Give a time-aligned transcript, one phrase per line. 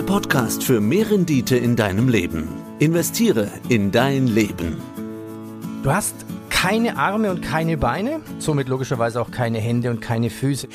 [0.00, 2.48] Der Podcast für mehr Rendite in deinem Leben.
[2.78, 4.78] Investiere in dein Leben.
[5.82, 6.14] Du hast
[6.48, 10.68] keine Arme und keine Beine, somit logischerweise auch keine Hände und keine Füße.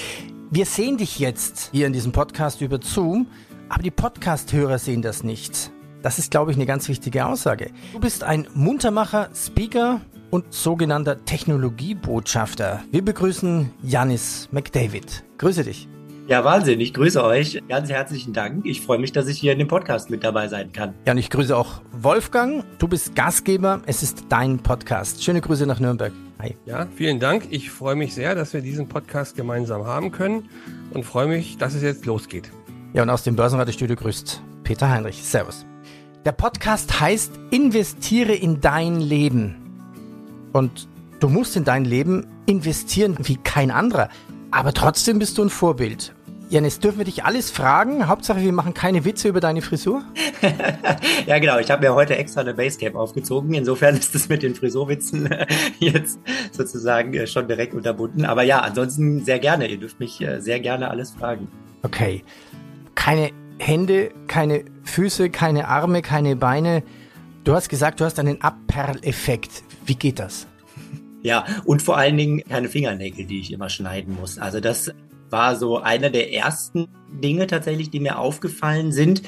[0.51, 3.25] Wir sehen dich jetzt hier in diesem Podcast über Zoom,
[3.67, 5.71] aber die Podcast-Hörer sehen das nicht.
[6.03, 7.71] Das ist, glaube ich, eine ganz wichtige Aussage.
[7.93, 12.83] Du bist ein Muntermacher, Speaker und sogenannter Technologiebotschafter.
[12.91, 15.23] Wir begrüßen Janis McDavid.
[15.39, 15.87] Grüße dich.
[16.27, 16.81] Ja, Wahnsinn.
[16.81, 17.61] Ich grüße euch.
[17.69, 18.65] Ganz herzlichen Dank.
[18.65, 20.95] Ich freue mich, dass ich hier in dem Podcast mit dabei sein kann.
[21.05, 22.63] Ja, und ich grüße auch Wolfgang.
[22.79, 23.81] Du bist Gastgeber.
[23.85, 25.23] Es ist dein Podcast.
[25.23, 26.11] Schöne Grüße nach Nürnberg.
[26.39, 26.57] Hi.
[26.65, 27.45] Ja, vielen Dank.
[27.51, 30.49] Ich freue mich sehr, dass wir diesen Podcast gemeinsam haben können
[30.95, 32.51] und freue mich, dass es jetzt losgeht.
[32.93, 35.23] Ja, und aus dem Börsenratestudio grüßt Peter Heinrich.
[35.23, 35.63] Servus.
[36.25, 39.57] Der Podcast heißt Investiere in dein Leben.
[40.53, 40.87] Und
[41.19, 44.09] du musst in dein Leben investieren wie kein anderer.
[44.49, 46.14] Aber trotzdem bist du ein Vorbild.
[46.47, 48.07] Janis, dürfen wir dich alles fragen?
[48.07, 50.03] Hauptsache, wir machen keine Witze über deine Frisur?
[51.25, 51.57] ja, genau.
[51.57, 53.55] Ich habe mir heute extra eine Basecap aufgezogen.
[53.55, 55.27] Insofern ist es mit den Frisurwitzen
[55.79, 56.19] jetzt
[56.51, 58.25] sozusagen äh, schon direkt unterbunden.
[58.25, 59.67] Aber ja, ansonsten sehr gerne.
[59.67, 61.47] Ihr dürft mich äh, sehr gerne alles fragen.
[61.81, 62.23] Okay.
[62.93, 66.83] Keine Hände, keine Füße, keine Arme, keine Beine.
[67.43, 69.63] Du hast gesagt, du hast einen Abperleffekt.
[69.85, 70.47] Wie geht das?
[71.23, 74.37] Ja, und vor allen Dingen keine Fingernägel, die ich immer schneiden muss.
[74.37, 74.93] Also das
[75.29, 76.87] war so einer der ersten
[77.21, 79.21] Dinge tatsächlich, die mir aufgefallen sind,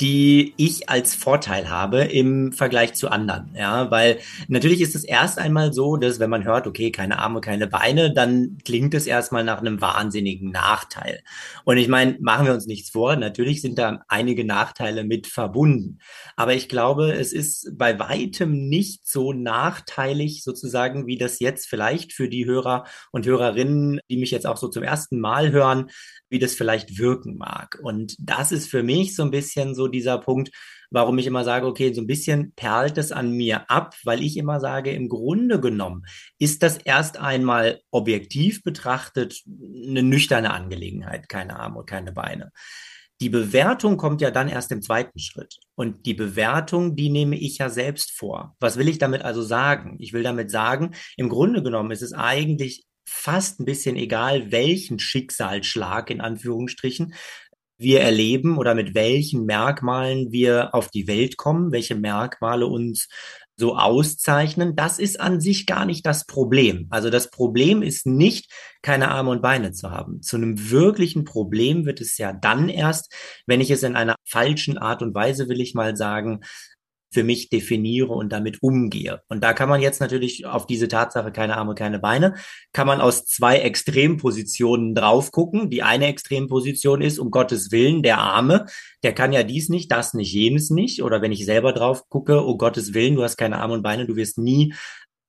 [0.00, 3.54] die ich als Vorteil habe im Vergleich zu anderen.
[3.56, 7.40] Ja, weil natürlich ist es erst einmal so, dass wenn man hört, okay, keine Arme,
[7.40, 11.22] keine Beine, dann klingt es erstmal nach einem wahnsinnigen Nachteil.
[11.64, 15.98] Und ich meine, machen wir uns nichts vor, natürlich sind da einige Nachteile mit verbunden.
[16.34, 22.12] Aber ich glaube, es ist bei weitem nicht so nachteilig sozusagen, wie das jetzt vielleicht
[22.12, 25.90] für die Hörer und Hörerinnen, die mich jetzt auch so zum ersten Mal hören,
[26.34, 27.78] wie das vielleicht wirken mag.
[27.80, 30.50] Und das ist für mich so ein bisschen so dieser Punkt,
[30.90, 34.36] warum ich immer sage, okay, so ein bisschen perlt es an mir ab, weil ich
[34.36, 36.02] immer sage, im Grunde genommen
[36.40, 42.50] ist das erst einmal objektiv betrachtet eine nüchterne Angelegenheit, keine Arme und keine Beine.
[43.20, 45.58] Die Bewertung kommt ja dann erst im zweiten Schritt.
[45.76, 48.56] Und die Bewertung, die nehme ich ja selbst vor.
[48.58, 49.98] Was will ich damit also sagen?
[50.00, 54.98] Ich will damit sagen, im Grunde genommen ist es eigentlich fast ein bisschen egal, welchen
[54.98, 57.14] Schicksalsschlag in Anführungsstrichen
[57.76, 63.08] wir erleben oder mit welchen Merkmalen wir auf die Welt kommen, welche Merkmale uns
[63.56, 66.88] so auszeichnen, das ist an sich gar nicht das Problem.
[66.90, 68.50] Also das Problem ist nicht,
[68.82, 70.22] keine Arme und Beine zu haben.
[70.22, 73.12] Zu einem wirklichen Problem wird es ja dann erst,
[73.46, 76.40] wenn ich es in einer falschen Art und Weise, will ich mal sagen,
[77.14, 79.22] für mich definiere und damit umgehe.
[79.28, 82.34] Und da kann man jetzt natürlich auf diese Tatsache keine Arme, keine Beine,
[82.72, 85.70] kann man aus zwei Extrempositionen drauf gucken.
[85.70, 88.66] Die eine Extremposition ist, um Gottes Willen, der Arme,
[89.02, 91.02] der kann ja dies nicht, das nicht, jenes nicht.
[91.02, 94.06] Oder wenn ich selber drauf gucke, um Gottes Willen, du hast keine Arme und Beine,
[94.06, 94.74] du wirst nie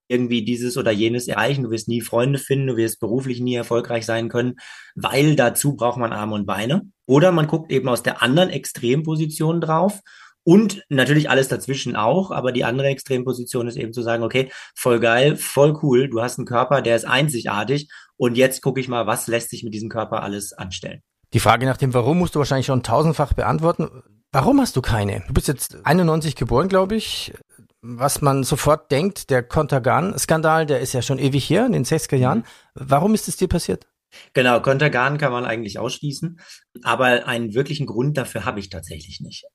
[0.08, 4.06] irgendwie dieses oder jenes erreichen, du wirst nie Freunde finden, du wirst beruflich nie erfolgreich
[4.06, 4.56] sein können,
[4.96, 6.84] weil dazu braucht man Arme und Beine.
[7.08, 10.02] Oder man guckt eben aus der anderen Extremposition drauf
[10.46, 15.00] und natürlich alles dazwischen auch, aber die andere Extremposition ist eben zu sagen, okay, voll
[15.00, 19.08] geil, voll cool, du hast einen Körper, der ist einzigartig und jetzt gucke ich mal,
[19.08, 21.02] was lässt sich mit diesem Körper alles anstellen.
[21.34, 24.04] Die Frage nach dem Warum musst du wahrscheinlich schon tausendfach beantworten.
[24.32, 25.24] Warum hast du keine?
[25.28, 27.34] Du bist jetzt 91 geboren, glaube ich.
[27.82, 32.18] Was man sofort denkt, der Kontergan-Skandal, der ist ja schon ewig hier, in den 60er
[32.18, 32.46] Jahren.
[32.76, 33.88] Warum ist es dir passiert?
[34.34, 36.40] Genau, Kontergan kann man eigentlich ausschließen,
[36.84, 39.46] aber einen wirklichen Grund dafür habe ich tatsächlich nicht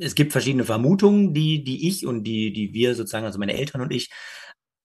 [0.00, 3.80] es gibt verschiedene Vermutungen, die, die ich und die, die wir sozusagen, also meine Eltern
[3.82, 4.10] und ich,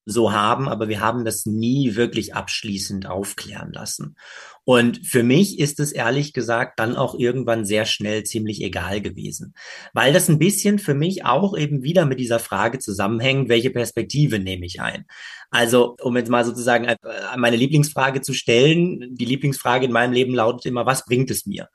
[0.08, 4.16] so haben, aber wir haben das nie wirklich abschließend aufklären lassen.
[4.64, 9.54] Und für mich ist es ehrlich gesagt dann auch irgendwann sehr schnell ziemlich egal gewesen,
[9.92, 14.38] weil das ein bisschen für mich auch eben wieder mit dieser Frage zusammenhängt, welche Perspektive
[14.38, 15.06] nehme ich ein?
[15.50, 16.96] Also, um jetzt mal sozusagen äh,
[17.36, 21.68] meine Lieblingsfrage zu stellen, die Lieblingsfrage in meinem Leben lautet immer, was bringt es mir?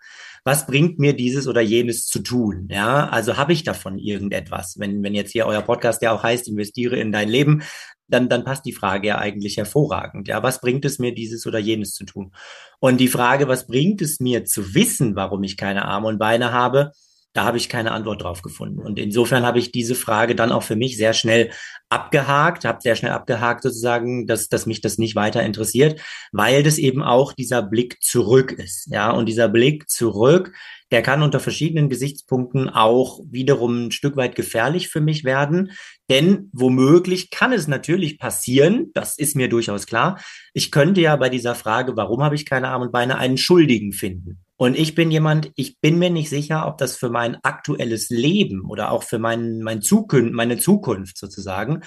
[0.44, 2.68] Was bringt mir dieses oder jenes zu tun?
[2.72, 4.80] Ja, also habe ich davon irgendetwas?
[4.80, 7.64] Wenn, wenn jetzt hier euer Podcast ja auch heißt, investiere in dein Leben,
[8.08, 10.28] dann, dann passt die Frage ja eigentlich hervorragend.
[10.28, 12.34] Ja, was bringt es mir, dieses oder jenes zu tun?
[12.80, 16.52] Und die Frage, was bringt es mir zu wissen, warum ich keine Arme und Beine
[16.52, 16.92] habe,
[17.34, 18.80] da habe ich keine Antwort drauf gefunden.
[18.80, 21.52] Und insofern habe ich diese Frage dann auch für mich sehr schnell
[21.90, 26.02] abgehakt, habe sehr schnell abgehakt sozusagen, dass, dass mich das nicht weiter interessiert,
[26.32, 28.88] weil das eben auch dieser Blick zurück ist.
[28.92, 30.54] Ja, und dieser Blick zurück,
[30.92, 35.72] der kann unter verschiedenen Gesichtspunkten auch wiederum ein Stück weit gefährlich für mich werden.
[36.10, 40.20] Denn womöglich kann es natürlich passieren, das ist mir durchaus klar.
[40.54, 43.94] Ich könnte ja bei dieser Frage, warum habe ich keine Arme und Beine, einen Schuldigen
[43.94, 44.44] finden.
[44.62, 48.64] Und ich bin jemand, ich bin mir nicht sicher, ob das für mein aktuelles Leben
[48.70, 51.82] oder auch für mein, mein Zukunft, meine Zukunft sozusagen,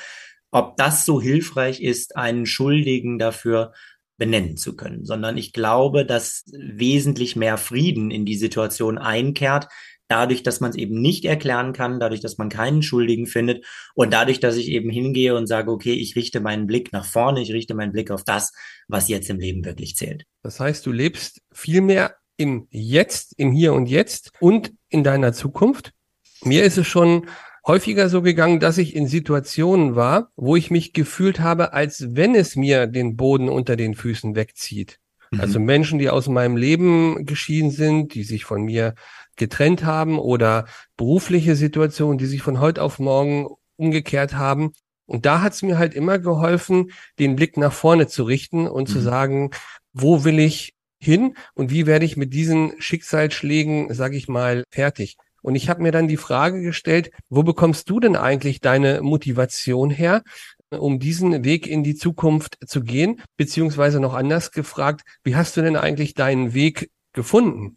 [0.51, 3.75] ob das so hilfreich ist, einen Schuldigen dafür
[4.17, 9.69] benennen zu können, sondern ich glaube, dass wesentlich mehr Frieden in die Situation einkehrt,
[10.09, 14.13] dadurch, dass man es eben nicht erklären kann, dadurch, dass man keinen Schuldigen findet und
[14.13, 17.53] dadurch, dass ich eben hingehe und sage, okay, ich richte meinen Blick nach vorne, ich
[17.53, 18.53] richte meinen Blick auf das,
[18.89, 20.25] was jetzt im Leben wirklich zählt.
[20.43, 25.33] Das heißt, du lebst viel mehr im Jetzt, im Hier und Jetzt und in deiner
[25.33, 25.93] Zukunft.
[26.43, 27.27] Mir ist es schon
[27.67, 32.35] häufiger so gegangen, dass ich in Situationen war, wo ich mich gefühlt habe, als wenn
[32.35, 34.99] es mir den Boden unter den Füßen wegzieht.
[35.31, 35.41] Mhm.
[35.41, 38.95] Also Menschen, die aus meinem Leben geschieden sind, die sich von mir
[39.37, 40.67] getrennt haben oder
[40.97, 44.73] berufliche Situationen, die sich von heute auf morgen umgekehrt haben.
[45.07, 48.89] Und da hat es mir halt immer geholfen, den Blick nach vorne zu richten und
[48.89, 48.93] mhm.
[48.93, 49.51] zu sagen,
[49.93, 50.74] wo will ich
[51.05, 55.17] hin und wie werde ich mit diesen Schicksalsschlägen, sage ich mal, fertig.
[55.43, 59.91] Und ich habe mir dann die Frage gestellt, wo bekommst du denn eigentlich deine Motivation
[59.91, 60.23] her,
[60.71, 63.21] um diesen Weg in die Zukunft zu gehen?
[63.37, 67.77] Beziehungsweise noch anders gefragt, wie hast du denn eigentlich deinen Weg gefunden?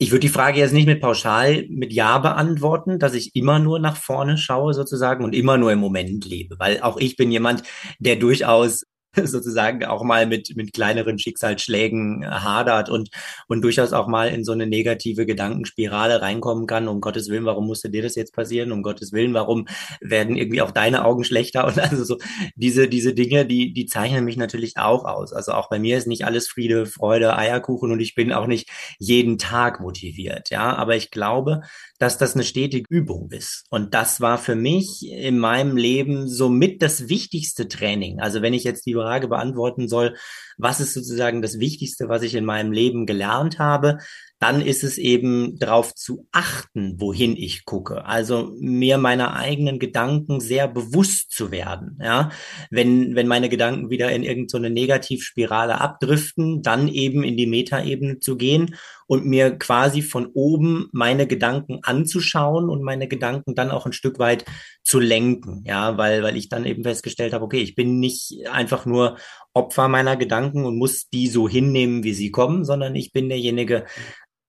[0.00, 3.80] Ich würde die Frage jetzt nicht mit pauschal mit Ja beantworten, dass ich immer nur
[3.80, 7.64] nach vorne schaue sozusagen und immer nur im Moment lebe, weil auch ich bin jemand,
[7.98, 8.84] der durchaus
[9.26, 13.10] sozusagen auch mal mit, mit kleineren Schicksalsschlägen äh, hadert und,
[13.46, 16.88] und durchaus auch mal in so eine negative Gedankenspirale reinkommen kann.
[16.88, 18.72] Um Gottes Willen, warum musste dir das jetzt passieren?
[18.72, 19.66] Um Gottes Willen, warum
[20.00, 21.66] werden irgendwie auch deine Augen schlechter?
[21.66, 22.18] Und also so
[22.56, 25.32] diese, diese Dinge, die, die zeichnen mich natürlich auch aus.
[25.32, 28.68] Also auch bei mir ist nicht alles Friede, Freude, Eierkuchen und ich bin auch nicht
[28.98, 30.50] jeden Tag motiviert.
[30.50, 31.62] Ja, aber ich glaube,
[31.98, 33.64] dass das eine stetige Übung ist.
[33.70, 38.20] Und das war für mich in meinem Leben somit das wichtigste Training.
[38.20, 40.16] Also wenn ich jetzt die Frage beantworten soll,
[40.58, 43.98] was ist sozusagen das Wichtigste, was ich in meinem Leben gelernt habe,
[44.38, 48.04] dann ist es eben darauf zu achten, wohin ich gucke.
[48.04, 51.98] Also mir meiner eigenen Gedanken sehr bewusst zu werden.
[52.00, 52.30] Ja,
[52.70, 58.20] wenn, wenn meine Gedanken wieder in irgendeine so Negativspirale abdriften, dann eben in die Metaebene
[58.20, 58.76] zu gehen
[59.08, 64.18] und mir quasi von oben meine Gedanken anzuschauen und meine Gedanken dann auch ein Stück
[64.18, 64.44] weit
[64.84, 65.64] zu lenken.
[65.66, 69.16] Ja, weil, weil ich dann eben festgestellt habe, okay, ich bin nicht einfach nur
[69.54, 73.86] Opfer meiner Gedanken und muss die so hinnehmen, wie sie kommen, sondern ich bin derjenige,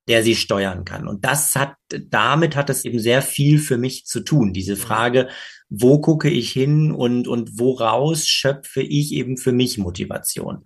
[0.10, 1.08] der sie steuern kann.
[1.08, 4.52] Und das hat, damit hat es eben sehr viel für mich zu tun.
[4.52, 4.80] Diese mhm.
[4.80, 5.30] Frage,
[5.70, 10.56] wo gucke ich hin und, und woraus schöpfe ich eben für mich Motivation?
[10.56, 10.66] Mhm.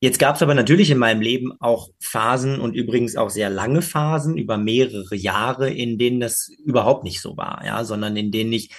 [0.00, 3.82] Jetzt gab es aber natürlich in meinem Leben auch Phasen und übrigens auch sehr lange
[3.82, 8.52] Phasen über mehrere Jahre, in denen das überhaupt nicht so war, ja, sondern in denen
[8.52, 8.70] ich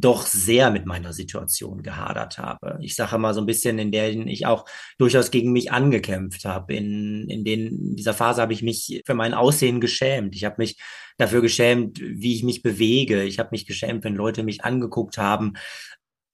[0.00, 2.78] doch sehr mit meiner Situation gehadert habe.
[2.80, 4.64] Ich sage mal so ein bisschen, in der ich auch
[4.98, 6.74] durchaus gegen mich angekämpft habe.
[6.74, 10.34] In, in, in dieser Phase habe ich mich für mein Aussehen geschämt.
[10.34, 10.78] Ich habe mich
[11.16, 13.24] dafür geschämt, wie ich mich bewege.
[13.24, 15.54] Ich habe mich geschämt, wenn Leute mich angeguckt haben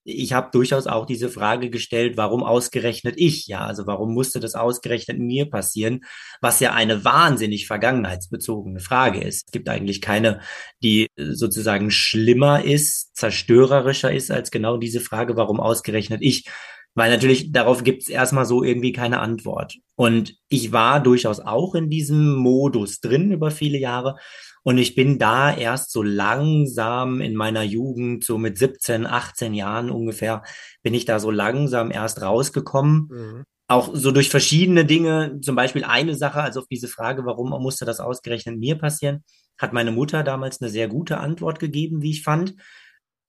[0.04, 3.46] ich habe durchaus auch diese Frage gestellt, warum ausgerechnet ich?
[3.46, 6.04] Ja, also warum musste das ausgerechnet mir passieren?
[6.40, 9.46] Was ja eine wahnsinnig vergangenheitsbezogene Frage ist.
[9.46, 10.40] Es gibt eigentlich keine,
[10.82, 16.44] die sozusagen schlimmer ist, zerstörerischer ist als genau diese Frage, warum ausgerechnet ich?
[16.94, 19.74] Weil natürlich darauf gibt es erstmal so irgendwie keine Antwort.
[19.96, 24.16] Und ich war durchaus auch in diesem Modus drin über viele Jahre
[24.64, 29.90] und ich bin da erst so langsam in meiner Jugend, so mit 17, 18 Jahren
[29.90, 30.42] ungefähr,
[30.82, 33.08] bin ich da so langsam erst rausgekommen.
[33.10, 33.44] Mhm.
[33.68, 37.84] Auch so durch verschiedene Dinge, zum Beispiel eine Sache, also auf diese Frage, warum musste
[37.84, 39.22] das ausgerechnet mir passieren,
[39.58, 42.54] hat meine Mutter damals eine sehr gute Antwort gegeben, wie ich fand,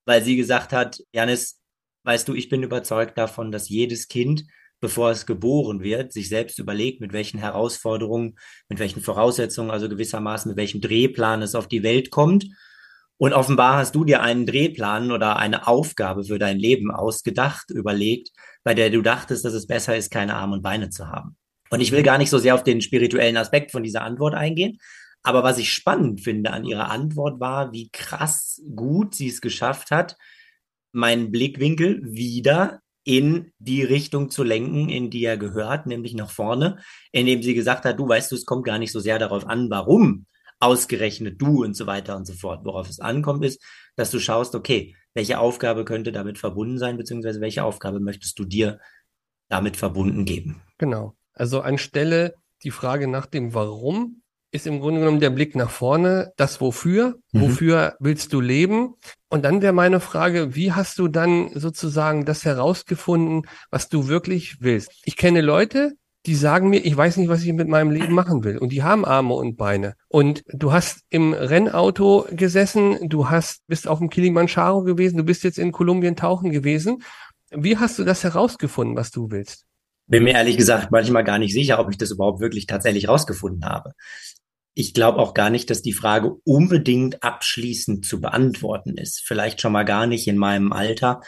[0.06, 1.60] weil sie gesagt hat, Janis,
[2.04, 4.44] weißt du, ich bin überzeugt davon, dass jedes Kind
[4.80, 8.36] bevor es geboren wird, sich selbst überlegt, mit welchen Herausforderungen,
[8.68, 12.46] mit welchen Voraussetzungen, also gewissermaßen mit welchem Drehplan es auf die Welt kommt.
[13.18, 18.30] Und offenbar hast du dir einen Drehplan oder eine Aufgabe für dein Leben ausgedacht, überlegt,
[18.62, 21.36] bei der du dachtest, dass es besser ist, keine Arme und Beine zu haben.
[21.70, 24.78] Und ich will gar nicht so sehr auf den spirituellen Aspekt von dieser Antwort eingehen.
[25.22, 29.90] Aber was ich spannend finde an ihrer Antwort war, wie krass gut sie es geschafft
[29.90, 30.16] hat,
[30.92, 36.78] meinen Blickwinkel wieder in die Richtung zu lenken, in die er gehört, nämlich nach vorne,
[37.12, 39.70] indem sie gesagt hat, du weißt du, es kommt gar nicht so sehr darauf an,
[39.70, 40.26] warum
[40.58, 42.64] ausgerechnet du und so weiter und so fort.
[42.64, 43.62] Worauf es ankommt, ist,
[43.94, 48.44] dass du schaust, okay, welche Aufgabe könnte damit verbunden sein, beziehungsweise welche Aufgabe möchtest du
[48.44, 48.80] dir
[49.48, 50.62] damit verbunden geben?
[50.78, 51.16] Genau.
[51.32, 52.34] Also anstelle
[52.64, 54.22] die Frage nach dem Warum
[54.56, 57.40] ist im Grunde genommen der Blick nach vorne, das Wofür, mhm.
[57.42, 58.94] wofür willst du leben?
[59.28, 64.60] Und dann wäre meine Frage, wie hast du dann sozusagen das herausgefunden, was du wirklich
[64.60, 64.90] willst?
[65.04, 65.92] Ich kenne Leute,
[66.26, 68.58] die sagen mir, ich weiß nicht, was ich mit meinem Leben machen will.
[68.58, 69.94] Und die haben Arme und Beine.
[70.08, 75.44] Und du hast im Rennauto gesessen, du hast, bist auf dem Kilimanjaro gewesen, du bist
[75.44, 77.02] jetzt in Kolumbien tauchen gewesen.
[77.52, 79.66] Wie hast du das herausgefunden, was du willst?
[80.08, 83.64] Bin mir ehrlich gesagt manchmal gar nicht sicher, ob ich das überhaupt wirklich tatsächlich rausgefunden
[83.64, 83.92] habe.
[84.78, 89.22] Ich glaube auch gar nicht, dass die Frage unbedingt abschließend zu beantworten ist.
[89.24, 91.22] Vielleicht schon mal gar nicht in meinem Alter.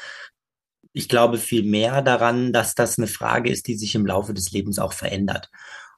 [0.93, 4.53] Ich glaube viel mehr daran, dass das eine Frage ist, die sich im Laufe des
[4.53, 5.49] Lebens auch verändert.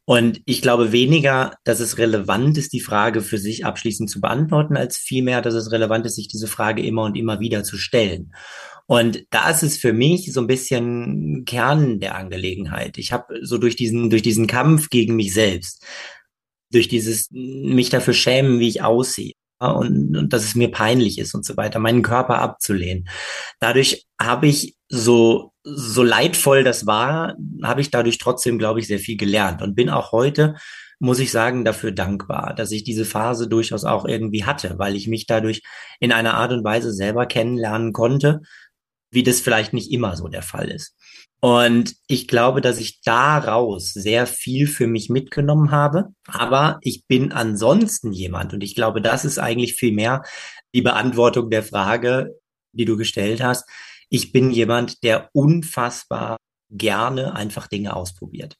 [0.05, 4.77] Und ich glaube weniger, dass es relevant ist, die Frage für sich abschließend zu beantworten,
[4.77, 8.33] als vielmehr, dass es relevant ist, sich diese Frage immer und immer wieder zu stellen.
[8.87, 12.97] Und da ist es für mich so ein bisschen Kern der Angelegenheit.
[12.97, 15.85] Ich habe so durch diesen, durch diesen Kampf gegen mich selbst,
[16.73, 21.35] durch dieses mich dafür schämen, wie ich aussehe, und, und dass es mir peinlich ist
[21.35, 23.09] und so weiter, meinen Körper abzulehnen.
[23.59, 28.99] Dadurch habe ich so, so leidvoll das war, habe ich dadurch trotzdem, glaube ich, sehr
[28.99, 30.57] viel gelernt und bin auch heute,
[30.99, 35.09] muss ich sagen, dafür dankbar, dass ich diese Phase durchaus auch irgendwie hatte, weil ich
[35.09, 35.63] mich dadurch
[35.99, 38.41] in einer Art und Weise selber kennenlernen konnte,
[39.11, 40.95] wie das vielleicht nicht immer so der Fall ist.
[41.41, 46.09] Und ich glaube, dass ich daraus sehr viel für mich mitgenommen habe.
[46.27, 50.23] Aber ich bin ansonsten jemand, und ich glaube, das ist eigentlich viel mehr
[50.75, 52.35] die Beantwortung der Frage,
[52.73, 53.69] die du gestellt hast.
[54.11, 56.37] Ich bin jemand, der unfassbar
[56.71, 58.57] gerne einfach Dinge ausprobiert.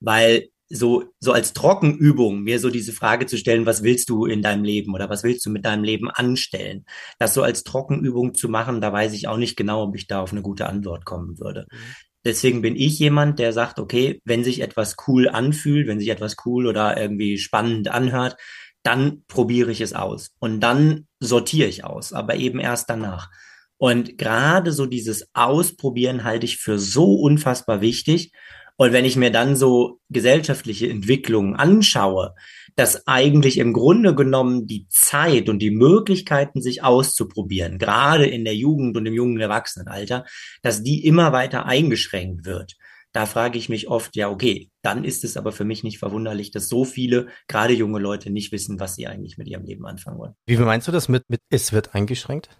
[0.00, 4.42] Weil so, so als Trockenübung mir so diese Frage zu stellen, was willst du in
[4.42, 6.84] deinem Leben oder was willst du mit deinem Leben anstellen?
[7.18, 10.20] Das so als Trockenübung zu machen, da weiß ich auch nicht genau, ob ich da
[10.20, 11.66] auf eine gute Antwort kommen würde.
[11.70, 11.76] Mhm.
[12.24, 16.34] Deswegen bin ich jemand, der sagt, okay, wenn sich etwas cool anfühlt, wenn sich etwas
[16.44, 18.36] cool oder irgendwie spannend anhört,
[18.82, 23.30] dann probiere ich es aus und dann sortiere ich aus, aber eben erst danach.
[23.78, 28.32] Und gerade so dieses Ausprobieren halte ich für so unfassbar wichtig.
[28.76, 32.34] Und wenn ich mir dann so gesellschaftliche Entwicklungen anschaue,
[32.74, 38.54] dass eigentlich im Grunde genommen die Zeit und die Möglichkeiten, sich auszuprobieren, gerade in der
[38.54, 40.26] Jugend und im jungen Erwachsenenalter,
[40.62, 42.76] dass die immer weiter eingeschränkt wird.
[43.12, 46.50] Da frage ich mich oft, ja, okay, dann ist es aber für mich nicht verwunderlich,
[46.50, 50.18] dass so viele, gerade junge Leute, nicht wissen, was sie eigentlich mit ihrem Leben anfangen
[50.18, 50.34] wollen.
[50.44, 52.50] Wie meinst du das mit, mit es wird eingeschränkt?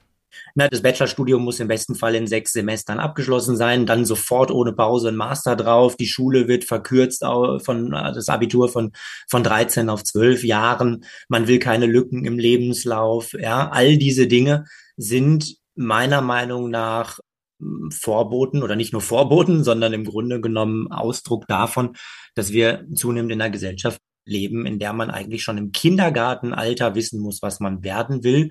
[0.54, 4.72] Na, das Bachelorstudium muss im besten Fall in sechs Semestern abgeschlossen sein, dann sofort ohne
[4.72, 5.96] Pause ein Master drauf.
[5.96, 8.92] Die Schule wird verkürzt von äh, das Abitur von
[9.28, 11.04] von 13 auf 12 Jahren.
[11.28, 13.32] Man will keine Lücken im Lebenslauf.
[13.34, 14.64] Ja, all diese Dinge
[14.96, 17.20] sind meiner Meinung nach
[17.60, 21.96] hm, Vorboten oder nicht nur Vorboten, sondern im Grunde genommen Ausdruck davon,
[22.34, 27.20] dass wir zunehmend in einer Gesellschaft leben, in der man eigentlich schon im Kindergartenalter wissen
[27.20, 28.50] muss, was man werden will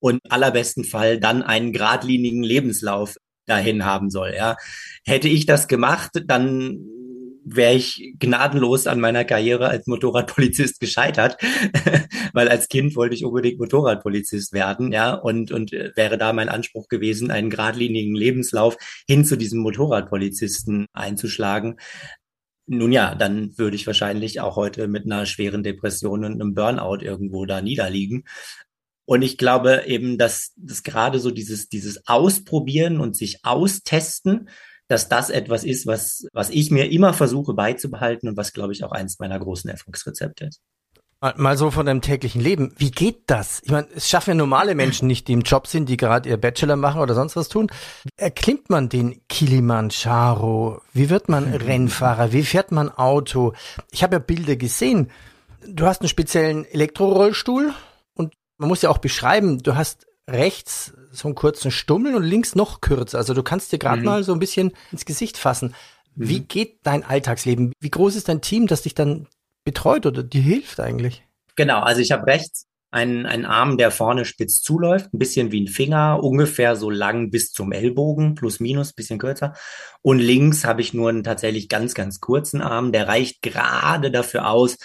[0.00, 4.34] und allerbesten Fall dann einen geradlinigen Lebenslauf dahin haben soll.
[4.36, 4.56] Ja.
[5.04, 6.78] Hätte ich das gemacht, dann
[7.50, 11.38] wäre ich gnadenlos an meiner Karriere als Motorradpolizist gescheitert,
[12.32, 16.88] weil als Kind wollte ich unbedingt Motorradpolizist werden, ja, und, und wäre da mein Anspruch
[16.88, 18.76] gewesen, einen geradlinigen Lebenslauf
[19.06, 21.76] hin zu diesem Motorradpolizisten einzuschlagen.
[22.66, 26.98] Nun ja, dann würde ich wahrscheinlich auch heute mit einer schweren Depression und einem Burnout
[27.00, 28.24] irgendwo da niederliegen.
[29.08, 34.50] Und ich glaube eben, dass, dass gerade so dieses, dieses Ausprobieren und sich austesten,
[34.86, 38.84] dass das etwas ist, was, was ich mir immer versuche beizubehalten und was, glaube ich,
[38.84, 40.60] auch eins meiner großen Erfolgsrezepte ist.
[41.36, 42.74] Mal so von deinem täglichen Leben.
[42.76, 43.62] Wie geht das?
[43.64, 46.36] Ich meine, es schaffen ja normale Menschen nicht, die im Job sind, die gerade ihr
[46.36, 47.68] Bachelor machen oder sonst was tun.
[48.18, 50.82] Erklimmt man den Kilimanjaro?
[50.92, 52.34] Wie wird man Rennfahrer?
[52.34, 53.54] Wie fährt man Auto?
[53.90, 55.10] Ich habe ja Bilder gesehen.
[55.66, 57.72] Du hast einen speziellen Elektrorollstuhl
[58.58, 62.80] man muss ja auch beschreiben, du hast rechts so einen kurzen Stummel und links noch
[62.80, 63.18] kürzer.
[63.18, 64.04] Also du kannst dir gerade mhm.
[64.04, 65.74] mal so ein bisschen ins Gesicht fassen.
[66.14, 66.28] Mhm.
[66.28, 67.72] Wie geht dein Alltagsleben?
[67.80, 69.26] Wie groß ist dein Team, das dich dann
[69.64, 71.22] betreut oder dir hilft eigentlich?
[71.56, 75.62] Genau, also ich habe rechts einen, einen Arm, der vorne spitz zuläuft, ein bisschen wie
[75.62, 79.54] ein Finger, ungefähr so lang bis zum Ellbogen, plus minus, bisschen kürzer.
[80.00, 84.48] Und links habe ich nur einen tatsächlich ganz, ganz kurzen Arm, der reicht gerade dafür
[84.48, 84.78] aus,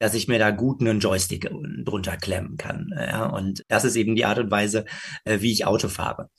[0.00, 1.48] dass ich mir da gut einen Joystick
[1.84, 2.90] drunter klemmen kann.
[2.96, 4.86] Ja, und das ist eben die Art und Weise,
[5.24, 6.30] äh, wie ich Auto fahre.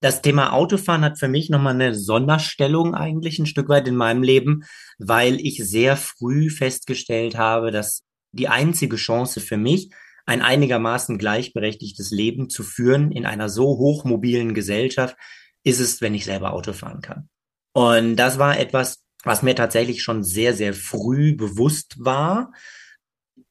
[0.00, 4.22] Das Thema Autofahren hat für mich nochmal eine Sonderstellung eigentlich ein Stück weit in meinem
[4.22, 4.64] Leben,
[4.98, 9.90] weil ich sehr früh festgestellt habe, dass die einzige Chance für mich,
[10.26, 15.16] ein einigermaßen gleichberechtigtes Leben zu führen in einer so hochmobilen Gesellschaft,
[15.62, 17.28] ist es, wenn ich selber Auto fahren kann.
[17.74, 22.52] Und das war etwas, was mir tatsächlich schon sehr, sehr früh bewusst war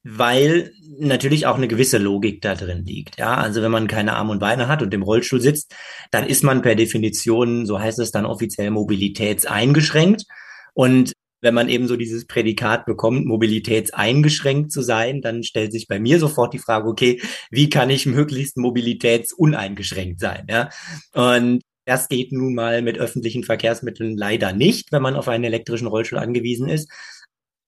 [0.03, 3.17] weil natürlich auch eine gewisse Logik da drin liegt.
[3.17, 5.73] Ja, also wenn man keine Arme und Beine hat und im Rollstuhl sitzt,
[6.11, 10.25] dann ist man per Definition, so heißt es dann offiziell, mobilitätseingeschränkt.
[10.73, 15.99] Und wenn man eben so dieses Prädikat bekommt, mobilitätseingeschränkt zu sein, dann stellt sich bei
[15.99, 20.47] mir sofort die Frage, okay, wie kann ich möglichst mobilitätsuneingeschränkt sein?
[20.49, 20.69] Ja?
[21.13, 25.87] Und das geht nun mal mit öffentlichen Verkehrsmitteln leider nicht, wenn man auf einen elektrischen
[25.87, 26.89] Rollstuhl angewiesen ist.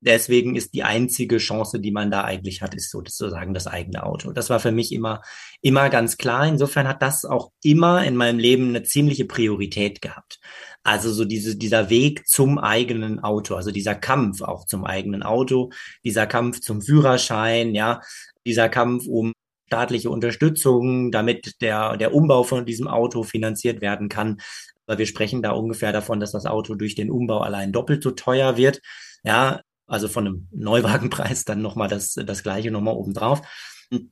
[0.02, 4.34] Deswegen ist die einzige Chance, die man da eigentlich hat, ist sozusagen das eigene Auto.
[4.34, 5.22] Das war für mich immer,
[5.62, 6.46] immer ganz klar.
[6.48, 10.40] Insofern hat das auch immer in meinem Leben eine ziemliche Priorität gehabt.
[10.84, 15.72] Also so diese, dieser Weg zum eigenen Auto, also dieser Kampf auch zum eigenen Auto,
[16.04, 18.02] dieser Kampf zum Führerschein, ja,
[18.46, 19.34] dieser Kampf um
[19.68, 24.40] staatliche Unterstützung, damit der, der Umbau von diesem Auto finanziert werden kann.
[24.86, 28.12] Weil wir sprechen da ungefähr davon, dass das Auto durch den Umbau allein doppelt so
[28.12, 28.82] teuer wird.
[29.24, 33.42] Ja, also von einem Neuwagenpreis dann nochmal das, das gleiche nochmal obendrauf.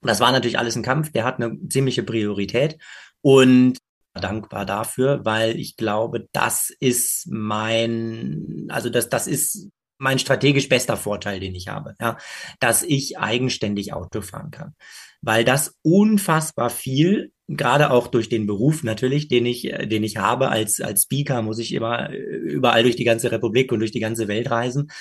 [0.02, 2.78] Das war natürlich alles ein Kampf, der hat eine ziemliche Priorität.
[3.22, 3.78] Und
[4.14, 10.98] dankbar dafür, weil ich glaube, das ist mein, also das, das ist mein strategisch bester
[10.98, 12.18] Vorteil, den ich habe, ja,
[12.60, 14.76] dass ich eigenständig Auto fahren kann,
[15.22, 20.50] weil das unfassbar viel, gerade auch durch den Beruf natürlich, den ich, den ich habe
[20.50, 24.28] als als Speaker, muss ich immer überall durch die ganze Republik und durch die ganze
[24.28, 24.92] Welt reisen.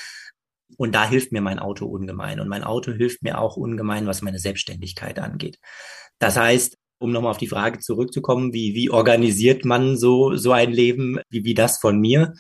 [0.76, 2.41] Und da hilft mir mein Auto ungemein.
[2.41, 5.59] Und mein Auto hilft mir auch ungemein, was meine Selbstständigkeit angeht.
[6.19, 10.71] Das heißt, um nochmal auf die Frage zurückzukommen, wie, wie organisiert man so, so ein
[10.71, 12.35] Leben wie, wie das von mir?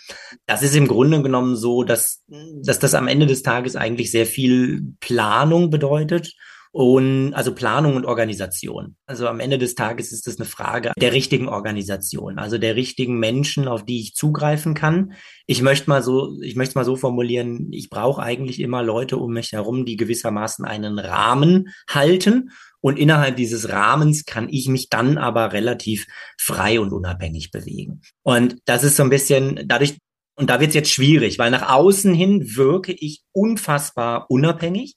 [0.46, 2.22] Das ist im Grunde genommen so, dass,
[2.62, 6.34] dass das am Ende des Tages eigentlich sehr viel Planung bedeutet
[6.72, 8.96] und also Planung und Organisation.
[9.06, 13.18] Also am Ende des Tages ist es eine Frage der richtigen Organisation, also der richtigen
[13.18, 15.12] Menschen, auf die ich zugreifen kann.
[15.46, 19.34] Ich möchte mal so, ich möchte mal so formulieren, ich brauche eigentlich immer Leute um
[19.34, 22.50] mich herum, die gewissermaßen einen Rahmen halten
[22.80, 26.06] und innerhalb dieses Rahmens kann ich mich dann aber relativ
[26.38, 28.00] frei und unabhängig bewegen.
[28.22, 29.98] Und das ist so ein bisschen dadurch,
[30.36, 34.96] und da wird es jetzt schwierig, weil nach außen hin wirke ich unfassbar unabhängig,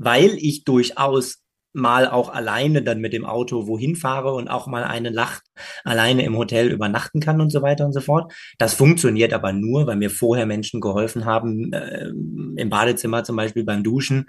[0.00, 4.82] weil ich durchaus mal auch alleine dann mit dem Auto wohin fahre und auch mal
[4.82, 5.42] eine Nacht
[5.84, 8.32] alleine im Hotel übernachten kann und so weiter und so fort.
[8.58, 13.62] Das funktioniert aber nur, weil mir vorher Menschen geholfen haben, äh, im Badezimmer zum Beispiel
[13.62, 14.26] beim Duschen,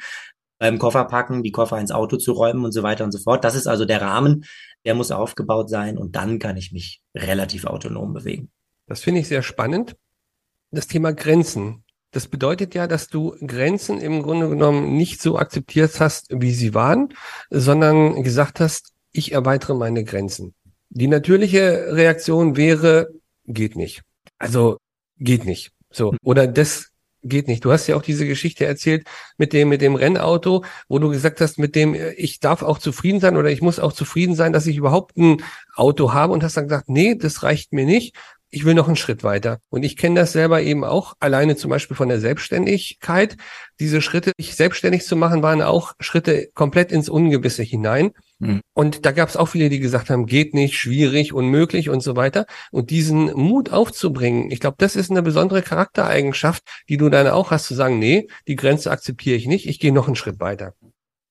[0.59, 3.43] beim Kofferpacken, die Koffer ins Auto zu räumen und so weiter und so fort.
[3.43, 4.43] Das ist also der Rahmen,
[4.85, 8.51] der muss aufgebaut sein und dann kann ich mich relativ autonom bewegen.
[8.87, 9.95] Das finde ich sehr spannend.
[10.69, 11.85] Das Thema Grenzen.
[12.11, 16.73] Das bedeutet ja, dass du Grenzen im Grunde genommen nicht so akzeptiert hast, wie sie
[16.73, 17.13] waren,
[17.49, 20.53] sondern gesagt hast, ich erweitere meine Grenzen.
[20.89, 23.09] Die natürliche Reaktion wäre,
[23.45, 24.01] geht nicht.
[24.37, 24.77] Also
[25.17, 25.71] geht nicht.
[25.89, 26.13] So.
[26.21, 26.89] Oder das
[27.23, 27.63] geht nicht.
[27.63, 31.39] Du hast ja auch diese Geschichte erzählt mit dem, mit dem Rennauto, wo du gesagt
[31.39, 34.53] hast, mit dem, äh, ich darf auch zufrieden sein oder ich muss auch zufrieden sein,
[34.53, 35.43] dass ich überhaupt ein
[35.75, 38.15] Auto habe und hast dann gesagt, nee, das reicht mir nicht
[38.51, 39.59] ich will noch einen Schritt weiter.
[39.69, 43.37] Und ich kenne das selber eben auch, alleine zum Beispiel von der Selbstständigkeit.
[43.79, 48.11] Diese Schritte, sich selbstständig zu machen, waren auch Schritte komplett ins Ungewisse hinein.
[48.39, 48.61] Mhm.
[48.73, 52.17] Und da gab es auch viele, die gesagt haben, geht nicht, schwierig, unmöglich und so
[52.17, 52.45] weiter.
[52.71, 57.51] Und diesen Mut aufzubringen, ich glaube, das ist eine besondere Charaktereigenschaft, die du dann auch
[57.51, 60.73] hast, zu sagen, nee, die Grenze akzeptiere ich nicht, ich gehe noch einen Schritt weiter.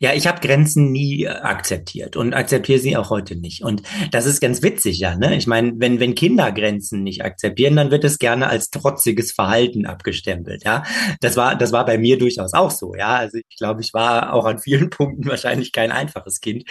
[0.03, 3.63] Ja, ich habe Grenzen nie akzeptiert und akzeptiere sie auch heute nicht.
[3.63, 3.83] Und
[4.13, 5.15] das ist ganz witzig, ja.
[5.15, 5.37] Ne?
[5.37, 9.85] Ich meine, wenn, wenn Kinder Grenzen nicht akzeptieren, dann wird es gerne als trotziges Verhalten
[9.85, 10.65] abgestempelt.
[10.65, 10.85] Ja,
[11.21, 12.95] das war, das war bei mir durchaus auch so.
[12.95, 16.65] Ja, also ich glaube, ich war auch an vielen Punkten wahrscheinlich kein einfaches Kind,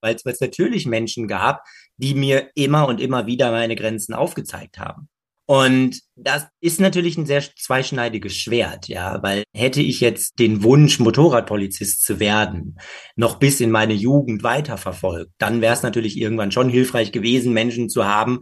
[0.00, 1.64] weil es natürlich Menschen gab,
[1.96, 5.08] die mir immer und immer wieder meine Grenzen aufgezeigt haben.
[5.50, 11.00] Und das ist natürlich ein sehr zweischneidiges Schwert, ja, weil hätte ich jetzt den Wunsch,
[11.00, 12.78] Motorradpolizist zu werden,
[13.16, 17.88] noch bis in meine Jugend weiterverfolgt, dann wäre es natürlich irgendwann schon hilfreich gewesen, Menschen
[17.88, 18.38] zu haben,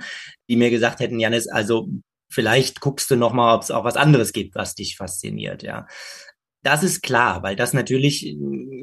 [0.50, 1.88] die mir gesagt hätten, Janis, also
[2.30, 5.86] vielleicht guckst du noch mal, ob es auch was anderes gibt, was dich fasziniert, ja.
[6.62, 8.36] Das ist klar, weil das natürlich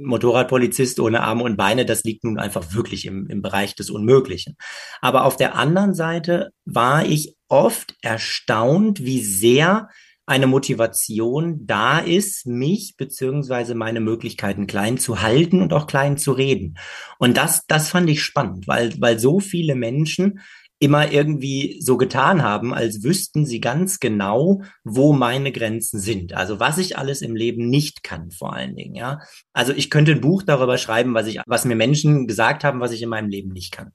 [0.03, 4.55] Motorradpolizist ohne Arme und Beine, das liegt nun einfach wirklich im, im Bereich des Unmöglichen.
[5.01, 9.89] Aber auf der anderen Seite war ich oft erstaunt, wie sehr
[10.27, 16.31] eine Motivation da ist, mich beziehungsweise meine Möglichkeiten klein zu halten und auch klein zu
[16.31, 16.77] reden.
[17.19, 20.39] Und das, das fand ich spannend, weil, weil so viele Menschen
[20.79, 26.33] immer irgendwie so getan haben, als wüssten sie ganz genau, wo meine Grenzen sind.
[26.33, 29.19] Also was ich alles im Leben nicht kann, vor allen Dingen, ja.
[29.53, 32.91] Also ich könnte ein Buch darüber schreiben, was ich, was mir Menschen gesagt haben, was
[32.91, 33.91] ich in meinem Leben nicht kann.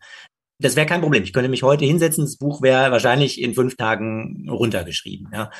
[0.58, 1.22] Das wäre kein Problem.
[1.22, 5.50] Ich könnte mich heute hinsetzen, das Buch wäre wahrscheinlich in fünf Tagen runtergeschrieben, ja.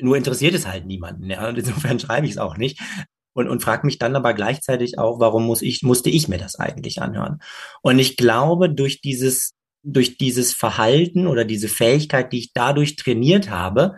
[0.00, 1.48] Nur interessiert es halt niemanden, ja.
[1.48, 2.80] Und insofern schreibe ich es auch nicht
[3.36, 6.54] und, und frage mich dann aber gleichzeitig auch, warum muss ich, musste ich mir das
[6.54, 7.40] eigentlich anhören?
[7.82, 9.52] Und ich glaube, durch dieses
[9.86, 13.96] durch dieses Verhalten oder diese Fähigkeit, die ich dadurch trainiert habe,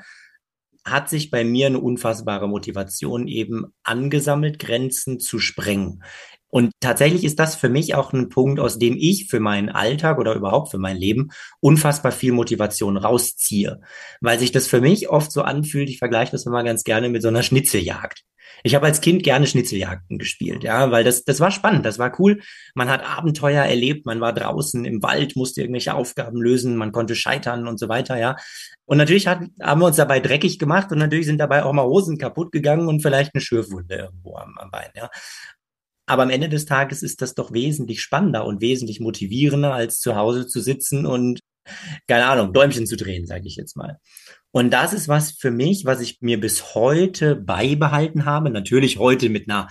[0.85, 6.03] hat sich bei mir eine unfassbare Motivation eben angesammelt, Grenzen zu sprengen.
[6.51, 10.19] Und tatsächlich ist das für mich auch ein Punkt, aus dem ich für meinen Alltag
[10.19, 11.29] oder überhaupt für mein Leben
[11.61, 13.81] unfassbar viel Motivation rausziehe.
[14.21, 17.21] Weil sich das für mich oft so anfühlt, ich vergleiche das immer ganz gerne mit
[17.23, 18.25] so einer Schnitzeljagd.
[18.63, 22.19] Ich habe als Kind gerne Schnitzeljagden gespielt, ja, weil das, das war spannend, das war
[22.21, 22.41] cool.
[22.75, 27.15] Man hat Abenteuer erlebt, man war draußen im Wald, musste irgendwelche Aufgaben lösen, man konnte
[27.15, 28.37] scheitern und so weiter, ja.
[28.85, 31.85] Und natürlich hat, haben wir uns dabei dreckig gemacht und natürlich sind dabei auch mal
[31.85, 35.09] Hosen kaputt gegangen und vielleicht eine Schürfwunde irgendwo am, am Bein, ja.
[36.07, 40.17] Aber am Ende des Tages ist das doch wesentlich spannender und wesentlich motivierender, als zu
[40.17, 41.41] Hause zu sitzen und,
[42.09, 43.99] keine Ahnung, Däumchen zu drehen, sage ich jetzt mal.
[44.59, 48.51] Und das ist was für mich, was ich mir bis heute beibehalten habe.
[48.51, 49.69] Natürlich heute mit einer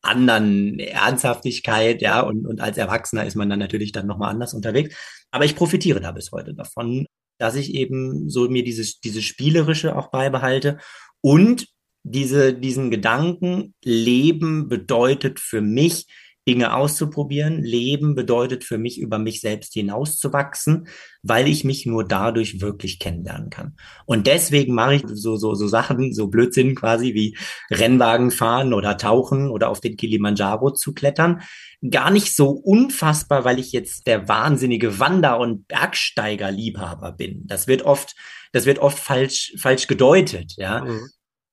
[0.00, 4.96] anderen Ernsthaftigkeit, ja, und, und als Erwachsener ist man dann natürlich dann nochmal anders unterwegs.
[5.30, 7.04] Aber ich profitiere da bis heute davon,
[7.36, 10.78] dass ich eben so mir dieses, dieses Spielerische auch beibehalte
[11.20, 11.66] und
[12.02, 16.06] diese, diesen Gedanken, Leben bedeutet für mich,
[16.50, 17.62] Dinge auszuprobieren.
[17.62, 20.88] Leben bedeutet für mich, über mich selbst hinauszuwachsen,
[21.22, 23.76] weil ich mich nur dadurch wirklich kennenlernen kann.
[24.04, 27.38] Und deswegen mache ich so, so, so Sachen, so Blödsinn quasi wie
[27.70, 31.42] Rennwagen fahren oder tauchen oder auf den Kilimanjaro zu klettern.
[31.88, 37.46] Gar nicht so unfassbar, weil ich jetzt der wahnsinnige Wander- und Bergsteiger-Liebhaber bin.
[37.46, 38.16] Das wird oft,
[38.50, 40.84] das wird oft falsch, falsch gedeutet, ja.
[40.84, 41.10] Mhm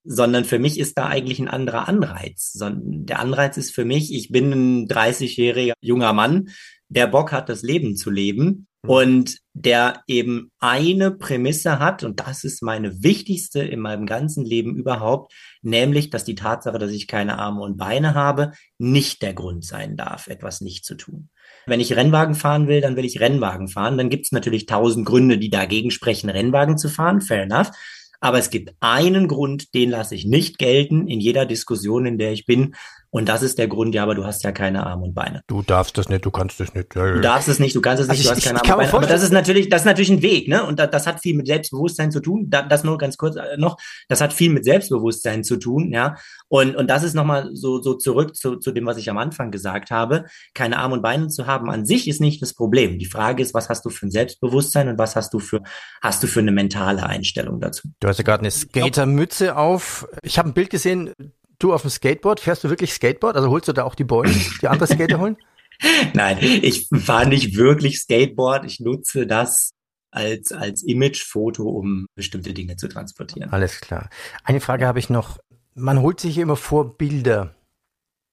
[0.07, 2.57] sondern für mich ist da eigentlich ein anderer Anreiz.
[2.59, 6.49] Der Anreiz ist für mich, ich bin ein 30-jähriger junger Mann,
[6.89, 8.89] der Bock hat, das Leben zu leben mhm.
[8.89, 14.77] und der eben eine Prämisse hat, und das ist meine wichtigste in meinem ganzen Leben
[14.77, 19.65] überhaupt, nämlich, dass die Tatsache, dass ich keine Arme und Beine habe, nicht der Grund
[19.65, 21.29] sein darf, etwas nicht zu tun.
[21.65, 23.97] Wenn ich Rennwagen fahren will, dann will ich Rennwagen fahren.
[23.97, 27.19] Dann gibt es natürlich tausend Gründe, die dagegen sprechen, Rennwagen zu fahren.
[27.19, 27.71] Fair enough.
[28.19, 32.31] Aber es gibt einen Grund, den lasse ich nicht gelten in jeder Diskussion, in der
[32.31, 32.75] ich bin.
[33.09, 35.41] Und das ist der Grund, ja, aber du hast ja keine Arme und Beine.
[35.47, 36.93] Du darfst das nicht, du kannst das nicht.
[36.93, 38.91] Du darfst es nicht, du kannst es nicht, also ich, du hast keine Arme und
[38.91, 39.03] Beine.
[39.05, 40.65] Aber das ist natürlich, das ist natürlich ein Weg, ne?
[40.65, 42.47] Und das, das hat viel mit Selbstbewusstsein zu tun.
[42.49, 43.77] Das, das nur ganz kurz äh, noch.
[44.09, 46.15] Das hat viel mit Selbstbewusstsein zu tun, ja.
[46.49, 49.51] Und, und das ist nochmal so, so zurück zu, zu dem, was ich am Anfang
[49.51, 50.25] gesagt habe.
[50.53, 52.99] Keine Arme und Beine zu haben an sich ist nicht das Problem.
[52.99, 55.61] Die Frage ist, was hast du für ein Selbstbewusstsein und was hast du für,
[56.01, 57.87] hast du für eine mentale Einstellung dazu?
[57.99, 60.07] Du hast ja gerade eine Skatermütze auf.
[60.23, 61.13] Ich habe ein Bild gesehen,
[61.59, 63.35] du auf dem Skateboard, fährst du wirklich Skateboard?
[63.35, 65.37] Also holst du da auch die Bäume, die andere Skater holen?
[66.13, 68.65] Nein, ich fahre nicht wirklich Skateboard.
[68.65, 69.73] Ich nutze das
[70.11, 73.51] als, als Imagefoto, um bestimmte Dinge zu transportieren.
[73.51, 74.09] Alles klar.
[74.43, 75.37] Eine Frage habe ich noch.
[75.75, 77.53] Man holt sich immer Vorbilder.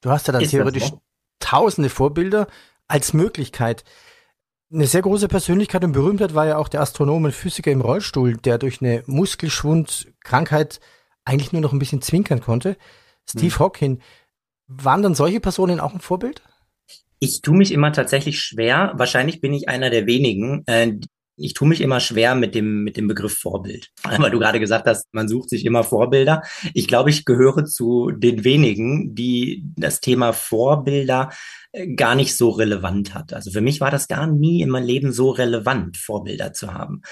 [0.01, 0.93] Du hast ja dann Ist theoretisch
[1.41, 2.47] tausende Vorbilder
[2.89, 3.85] als Möglichkeit.
[4.73, 8.37] Eine sehr große Persönlichkeit und Berühmtheit war ja auch der Astronom und Physiker im Rollstuhl,
[8.37, 10.81] der durch eine Muskelschwundkrankheit
[11.25, 12.77] eigentlich nur noch ein bisschen zwinkern konnte.
[13.29, 13.59] Steve hm.
[13.59, 14.01] Hawking.
[14.67, 16.43] Waren dann solche Personen auch ein Vorbild?
[17.19, 18.93] Ich tue mich immer tatsächlich schwer.
[18.97, 20.63] Wahrscheinlich bin ich einer der wenigen.
[20.67, 20.99] Äh,
[21.37, 23.91] ich tue mich immer schwer mit dem, mit dem Begriff Vorbild.
[24.19, 26.43] Weil du gerade gesagt hast, man sucht sich immer Vorbilder.
[26.75, 31.31] Ich glaube, ich gehöre zu den wenigen, die das Thema Vorbilder
[31.73, 33.33] äh, gar nicht so relevant hat.
[33.33, 37.03] Also für mich war das gar nie in meinem Leben so relevant, Vorbilder zu haben.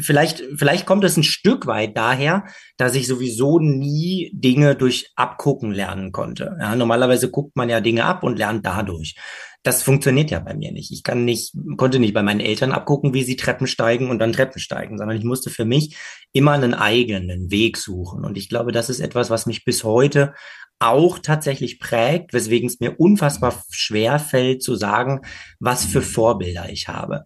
[0.00, 2.44] Vielleicht, vielleicht kommt es ein Stück weit daher,
[2.76, 6.56] dass ich sowieso nie Dinge durch Abgucken lernen konnte.
[6.60, 9.16] Ja, normalerweise guckt man ja Dinge ab und lernt dadurch.
[9.64, 10.92] Das funktioniert ja bei mir nicht.
[10.92, 14.32] Ich kann nicht, konnte nicht bei meinen Eltern abgucken, wie sie Treppen steigen und dann
[14.32, 15.96] Treppen steigen, sondern ich musste für mich
[16.32, 18.24] immer einen eigenen Weg suchen.
[18.24, 20.34] Und ich glaube, das ist etwas, was mich bis heute
[20.78, 25.22] auch tatsächlich prägt, weswegen es mir unfassbar schwer fällt zu sagen,
[25.58, 27.24] was für Vorbilder ich habe.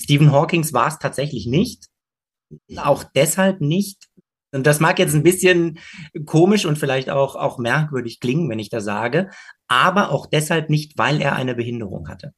[0.00, 1.86] Stephen Hawkings war es tatsächlich nicht.
[2.76, 4.07] Auch deshalb nicht.
[4.52, 5.78] Und das mag jetzt ein bisschen
[6.24, 9.28] komisch und vielleicht auch, auch merkwürdig klingen, wenn ich da sage,
[9.68, 12.32] aber auch deshalb nicht, weil er eine Behinderung hatte.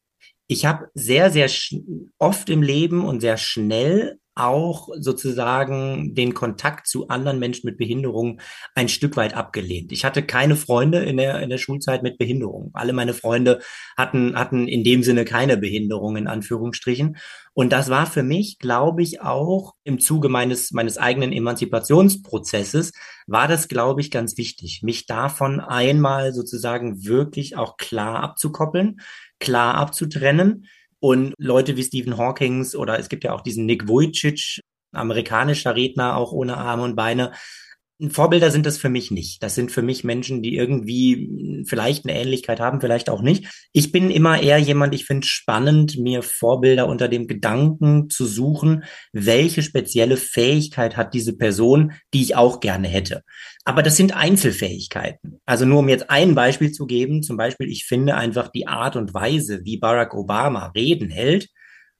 [0.48, 1.48] Ich habe sehr, sehr
[2.18, 8.40] oft im Leben und sehr schnell auch sozusagen den Kontakt zu anderen Menschen mit Behinderung
[8.74, 9.92] ein Stück weit abgelehnt.
[9.92, 12.70] Ich hatte keine Freunde in der, in der Schulzeit mit Behinderung.
[12.74, 13.60] Alle meine Freunde
[13.96, 17.16] hatten, hatten in dem Sinne keine Behinderung in Anführungsstrichen.
[17.52, 22.92] Und das war für mich, glaube ich, auch im Zuge meines, meines eigenen Emanzipationsprozesses,
[23.26, 29.00] war das, glaube ich, ganz wichtig, mich davon einmal sozusagen wirklich auch klar abzukoppeln,
[29.40, 30.66] klar abzutrennen
[31.00, 34.60] und Leute wie Stephen Hawkings oder es gibt ja auch diesen Nick Vujicic,
[34.92, 37.32] amerikanischer Redner, auch ohne Arme und Beine,
[38.08, 39.42] Vorbilder sind das für mich nicht.
[39.42, 43.68] Das sind für mich Menschen, die irgendwie vielleicht eine Ähnlichkeit haben, vielleicht auch nicht.
[43.72, 48.84] Ich bin immer eher jemand, ich finde spannend, mir Vorbilder unter dem Gedanken zu suchen,
[49.12, 53.22] welche spezielle Fähigkeit hat diese Person, die ich auch gerne hätte.
[53.64, 55.40] Aber das sind Einzelfähigkeiten.
[55.44, 58.96] Also nur um jetzt ein Beispiel zu geben, zum Beispiel, ich finde einfach die Art
[58.96, 61.48] und Weise, wie Barack Obama Reden hält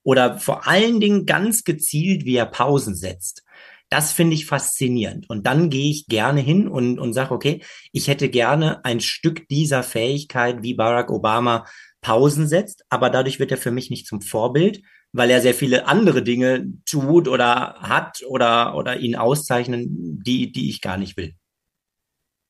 [0.03, 3.45] oder vor allen Dingen ganz gezielt, wie er Pausen setzt
[3.91, 5.29] das finde ich faszinierend.
[5.29, 9.49] Und dann gehe ich gerne hin und, und sage, okay, ich hätte gerne ein Stück
[9.49, 11.67] dieser Fähigkeit, wie Barack Obama
[12.01, 14.81] Pausen setzt, aber dadurch wird er für mich nicht zum Vorbild,
[15.13, 20.71] weil er sehr viele andere Dinge tut oder hat oder, oder ihn auszeichnen, die, die
[20.71, 21.35] ich gar nicht will.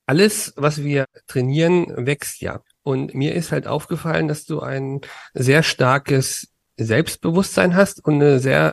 [0.06, 2.62] Alles, was wir trainieren, wächst ja.
[2.82, 5.00] Und mir ist halt aufgefallen, dass du ein
[5.34, 8.72] sehr starkes Selbstbewusstsein hast und eine sehr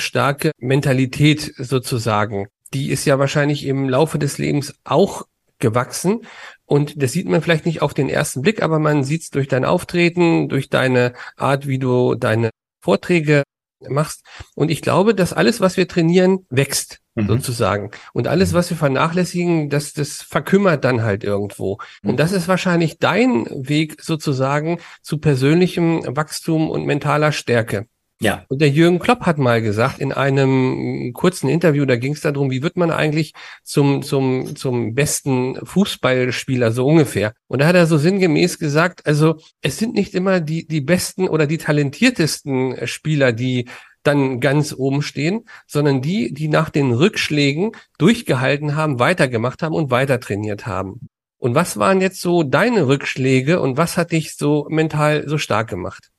[0.00, 2.48] starke Mentalität sozusagen.
[2.72, 5.26] Die ist ja wahrscheinlich im Laufe des Lebens auch
[5.58, 6.22] gewachsen.
[6.66, 9.48] Und das sieht man vielleicht nicht auf den ersten Blick, aber man sieht es durch
[9.48, 13.44] dein Auftreten, durch deine Art, wie du deine Vorträge
[13.88, 14.24] machst.
[14.54, 17.26] Und ich glaube, dass alles, was wir trainieren, wächst mhm.
[17.26, 17.90] sozusagen.
[18.12, 21.78] Und alles, was wir vernachlässigen, das, das verkümmert dann halt irgendwo.
[22.02, 22.10] Mhm.
[22.10, 27.86] Und das ist wahrscheinlich dein Weg sozusagen zu persönlichem Wachstum und mentaler Stärke.
[28.20, 28.44] Ja.
[28.48, 32.50] Und der Jürgen Klopp hat mal gesagt in einem kurzen Interview, da ging es darum,
[32.50, 37.34] wie wird man eigentlich zum, zum, zum besten Fußballspieler so ungefähr.
[37.48, 41.28] Und da hat er so sinngemäß gesagt, also es sind nicht immer die, die besten
[41.28, 43.68] oder die talentiertesten Spieler, die
[44.04, 49.90] dann ganz oben stehen, sondern die, die nach den Rückschlägen durchgehalten haben, weitergemacht haben und
[49.90, 51.08] weiter trainiert haben.
[51.38, 55.68] Und was waren jetzt so deine Rückschläge und was hat dich so mental so stark
[55.68, 56.10] gemacht?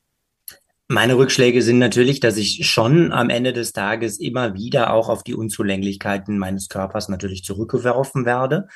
[0.87, 5.23] Meine Rückschläge sind natürlich, dass ich schon am Ende des Tages immer wieder auch auf
[5.23, 8.67] die Unzulänglichkeiten meines Körpers natürlich zurückgeworfen werde.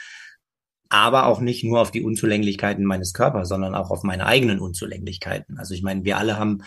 [0.90, 5.60] Aber auch nicht nur auf die Unzulänglichkeiten meines Körpers, sondern auch auf meine eigenen Unzulänglichkeiten.
[5.60, 6.64] Also ich meine, wir alle haben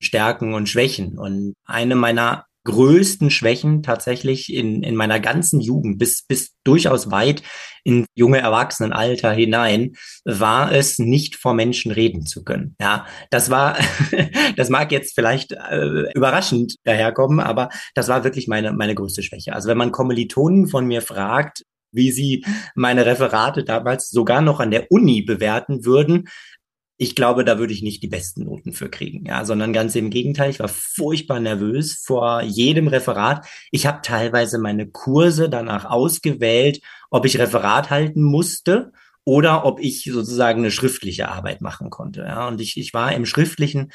[0.00, 1.18] Stärken und Schwächen.
[1.18, 7.42] Und eine meiner größten Schwächen tatsächlich in, in meiner ganzen Jugend bis, bis durchaus weit
[7.84, 9.92] in junge Erwachsenenalter hinein
[10.24, 12.76] war es nicht vor Menschen reden zu können.
[12.80, 13.78] Ja, das war,
[14.56, 19.54] das mag jetzt vielleicht äh, überraschend daherkommen, aber das war wirklich meine, meine größte Schwäche.
[19.54, 22.44] Also wenn man Kommilitonen von mir fragt, wie sie
[22.74, 26.28] meine Referate damals sogar noch an der Uni bewerten würden,
[27.02, 30.10] ich glaube, da würde ich nicht die besten Noten für kriegen, ja, sondern ganz im
[30.10, 30.50] Gegenteil.
[30.50, 33.46] Ich war furchtbar nervös vor jedem Referat.
[33.70, 38.92] Ich habe teilweise meine Kurse danach ausgewählt, ob ich Referat halten musste
[39.24, 42.20] oder ob ich sozusagen eine schriftliche Arbeit machen konnte.
[42.20, 43.92] Ja, und ich, ich war im schriftlichen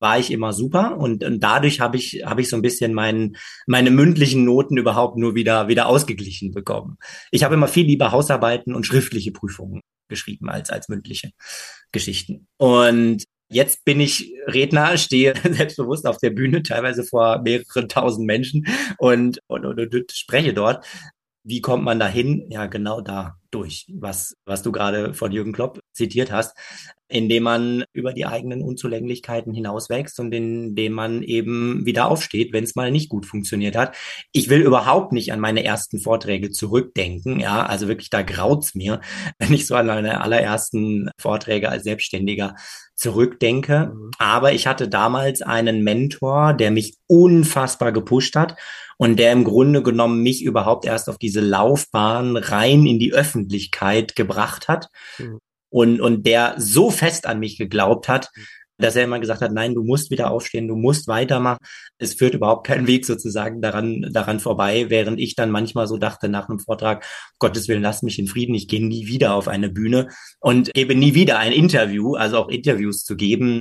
[0.00, 3.36] war ich immer super und, und dadurch habe ich habe ich so ein bisschen meinen
[3.68, 6.96] meine mündlichen Noten überhaupt nur wieder wieder ausgeglichen bekommen.
[7.30, 11.30] Ich habe immer viel lieber Hausarbeiten und schriftliche Prüfungen geschrieben als als mündliche.
[11.92, 12.46] Geschichten.
[12.58, 18.66] Und jetzt bin ich Redner, stehe selbstbewusst auf der Bühne, teilweise vor mehreren tausend Menschen
[18.98, 20.84] und, und, und, und spreche dort.
[21.44, 22.46] Wie kommt man dahin?
[22.50, 26.56] Ja, genau da durch, was, was du gerade von Jürgen Klopp zitiert hast
[27.12, 32.74] indem man über die eigenen Unzulänglichkeiten hinauswächst und indem man eben wieder aufsteht, wenn es
[32.74, 33.94] mal nicht gut funktioniert hat.
[34.32, 39.00] Ich will überhaupt nicht an meine ersten Vorträge zurückdenken, ja, also wirklich da graut's mir,
[39.38, 42.56] wenn ich so an meine allerersten Vorträge als Selbstständiger
[42.94, 43.92] zurückdenke.
[43.94, 44.10] Mhm.
[44.18, 48.56] Aber ich hatte damals einen Mentor, der mich unfassbar gepusht hat
[48.96, 53.41] und der im Grunde genommen mich überhaupt erst auf diese Laufbahn rein in die Öffentlichkeit
[54.16, 54.88] gebracht hat.
[55.18, 55.38] Mhm
[55.72, 58.28] und, und der so fest an mich geglaubt hat,
[58.78, 61.58] dass er immer gesagt hat, nein, du musst wieder aufstehen, du musst weitermachen.
[61.98, 66.28] Es führt überhaupt keinen Weg sozusagen daran, daran vorbei, während ich dann manchmal so dachte
[66.28, 67.06] nach einem Vortrag,
[67.38, 70.08] Gottes Willen, lass mich in Frieden, ich gehe nie wieder auf eine Bühne
[70.40, 73.60] und gebe nie wieder ein Interview, also auch Interviews zu geben.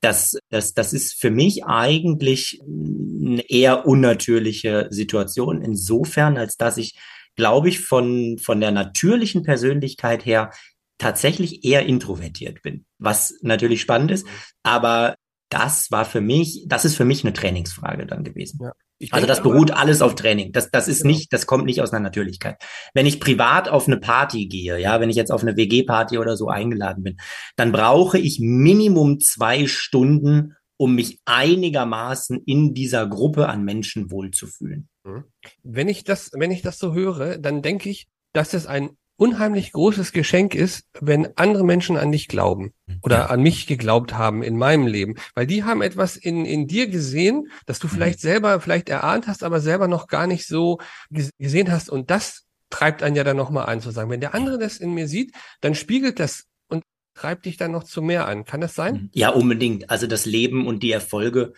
[0.00, 6.94] Das, das, das ist für mich eigentlich eine eher unnatürliche Situation, insofern, als dass ich,
[7.36, 10.50] glaube ich, von, von der natürlichen Persönlichkeit her
[10.98, 14.26] tatsächlich eher introvertiert bin, was natürlich spannend ist,
[14.62, 15.16] aber
[15.50, 18.60] das war für mich, das ist für mich eine Trainingsfrage dann gewesen.
[18.62, 18.72] Ja.
[19.10, 20.52] Also das beruht alles auf Training.
[20.52, 21.14] Das, das ist genau.
[21.14, 22.56] nicht, das kommt nicht aus einer Natürlichkeit.
[22.94, 26.36] Wenn ich privat auf eine Party gehe, ja, wenn ich jetzt auf eine WG-Party oder
[26.36, 27.16] so eingeladen bin,
[27.56, 34.88] dann brauche ich Minimum zwei Stunden, um mich einigermaßen in dieser Gruppe an Menschen wohlzufühlen.
[35.04, 35.24] Mhm.
[35.62, 39.72] Wenn ich das, wenn ich das so höre, dann denke ich, dass es ein unheimlich
[39.72, 44.56] großes Geschenk ist, wenn andere Menschen an dich glauben oder an mich geglaubt haben in
[44.56, 47.92] meinem Leben, weil die haben etwas in, in dir gesehen, das du mhm.
[47.92, 50.78] vielleicht selber vielleicht erahnt hast, aber selber noch gar nicht so
[51.10, 54.58] gesehen hast und das treibt einen ja dann nochmal an zu sagen, wenn der andere
[54.58, 56.82] das in mir sieht, dann spiegelt das und
[57.14, 58.44] treibt dich dann noch zu mehr an.
[58.44, 59.10] Kann das sein?
[59.12, 59.90] Ja, unbedingt.
[59.90, 61.52] Also das Leben und die Erfolge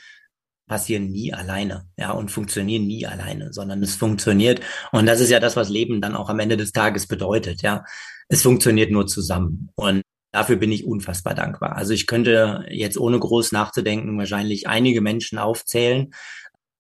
[0.67, 4.61] passieren nie alleine, ja, und funktionieren nie alleine, sondern es funktioniert.
[4.93, 7.85] Und das ist ja das, was Leben dann auch am Ende des Tages bedeutet, ja.
[8.29, 9.71] Es funktioniert nur zusammen.
[9.77, 10.03] Und
[10.33, 11.77] dafür bin ich unfassbar dankbar.
[11.77, 16.13] Also ich könnte jetzt ohne groß nachzudenken wahrscheinlich einige Menschen aufzählen,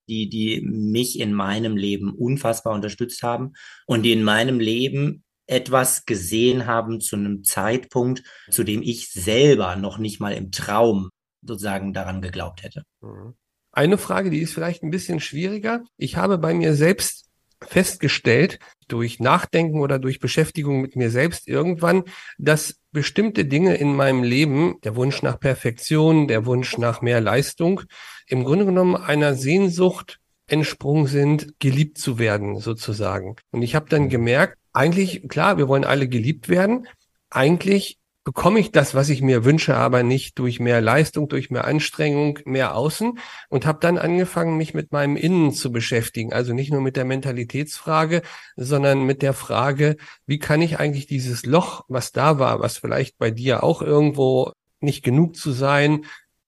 [0.08, 3.54] die, die mich in meinem Leben unfassbar unterstützt haben
[3.86, 9.76] und die in meinem Leben etwas gesehen haben zu einem Zeitpunkt, zu dem ich selber
[9.76, 11.10] noch nicht mal im Traum
[11.42, 12.82] sozusagen daran geglaubt hätte.
[13.00, 13.34] Mhm.
[13.76, 15.84] Eine Frage, die ist vielleicht ein bisschen schwieriger.
[15.98, 17.26] Ich habe bei mir selbst
[17.60, 18.58] festgestellt,
[18.88, 22.04] durch Nachdenken oder durch Beschäftigung mit mir selbst irgendwann,
[22.38, 27.82] dass bestimmte Dinge in meinem Leben, der Wunsch nach Perfektion, der Wunsch nach mehr Leistung,
[28.26, 33.36] im Grunde genommen einer Sehnsucht entsprungen sind, geliebt zu werden, sozusagen.
[33.50, 36.86] Und ich habe dann gemerkt, eigentlich, klar, wir wollen alle geliebt werden.
[37.28, 41.64] Eigentlich bekomme ich das, was ich mir wünsche, aber nicht durch mehr Leistung, durch mehr
[41.64, 46.32] Anstrengung, mehr Außen und habe dann angefangen, mich mit meinem Innen zu beschäftigen.
[46.32, 48.22] Also nicht nur mit der Mentalitätsfrage,
[48.56, 53.16] sondern mit der Frage, wie kann ich eigentlich dieses Loch, was da war, was vielleicht
[53.16, 56.04] bei dir auch irgendwo nicht genug zu sein,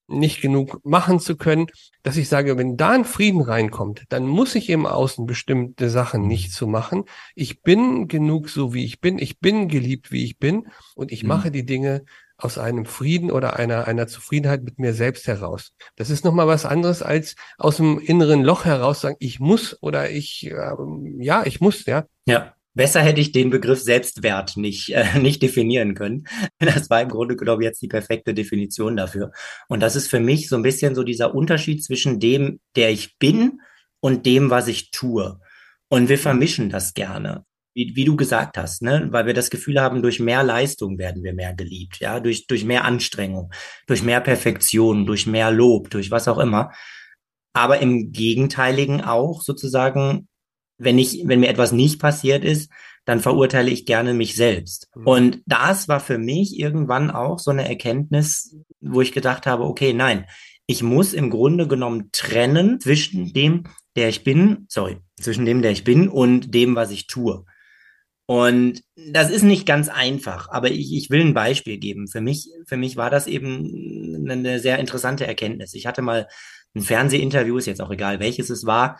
[0.09, 1.67] nicht genug machen zu können,
[2.03, 6.27] dass ich sage, wenn da ein Frieden reinkommt, dann muss ich im Außen bestimmte Sachen
[6.27, 7.05] nicht zu machen.
[7.35, 9.19] Ich bin genug so, wie ich bin.
[9.19, 10.67] Ich bin geliebt, wie ich bin.
[10.95, 11.29] Und ich mhm.
[11.29, 12.03] mache die Dinge
[12.37, 15.73] aus einem Frieden oder einer, einer Zufriedenheit mit mir selbst heraus.
[15.97, 20.09] Das ist nochmal was anderes als aus dem inneren Loch heraus sagen, ich muss oder
[20.09, 20.75] ich, äh,
[21.17, 22.05] ja, ich muss, ja.
[22.25, 22.53] Ja.
[22.79, 26.23] Besser hätte ich den Begriff Selbstwert nicht, äh, nicht definieren können.
[26.59, 29.33] Das war im Grunde genommen jetzt die perfekte Definition dafür.
[29.67, 33.17] Und das ist für mich so ein bisschen so dieser Unterschied zwischen dem, der ich
[33.17, 33.59] bin
[33.99, 35.41] und dem, was ich tue.
[35.89, 37.43] Und wir vermischen das gerne.
[37.73, 39.09] Wie, wie du gesagt hast, ne?
[39.11, 42.63] weil wir das Gefühl haben, durch mehr Leistung werden wir mehr geliebt, ja, durch, durch
[42.63, 43.51] mehr Anstrengung,
[43.87, 46.71] durch mehr Perfektion, durch mehr Lob, durch was auch immer.
[47.51, 50.28] Aber im Gegenteiligen auch sozusagen
[50.79, 52.71] wenn ich, wenn mir etwas nicht passiert ist,
[53.05, 54.89] dann verurteile ich gerne mich selbst.
[54.95, 55.07] Mhm.
[55.07, 59.93] Und das war für mich irgendwann auch so eine Erkenntnis, wo ich gedacht habe, okay,
[59.93, 60.25] nein,
[60.65, 63.63] ich muss im Grunde genommen trennen zwischen dem,
[63.95, 67.45] der ich bin, sorry, zwischen dem, der ich bin und dem, was ich tue.
[68.27, 72.07] Und das ist nicht ganz einfach, aber ich, ich will ein Beispiel geben.
[72.07, 75.73] Für mich, für mich war das eben eine sehr interessante Erkenntnis.
[75.73, 76.27] Ich hatte mal
[76.75, 78.99] ein Fernsehinterview, ist jetzt auch egal welches es war,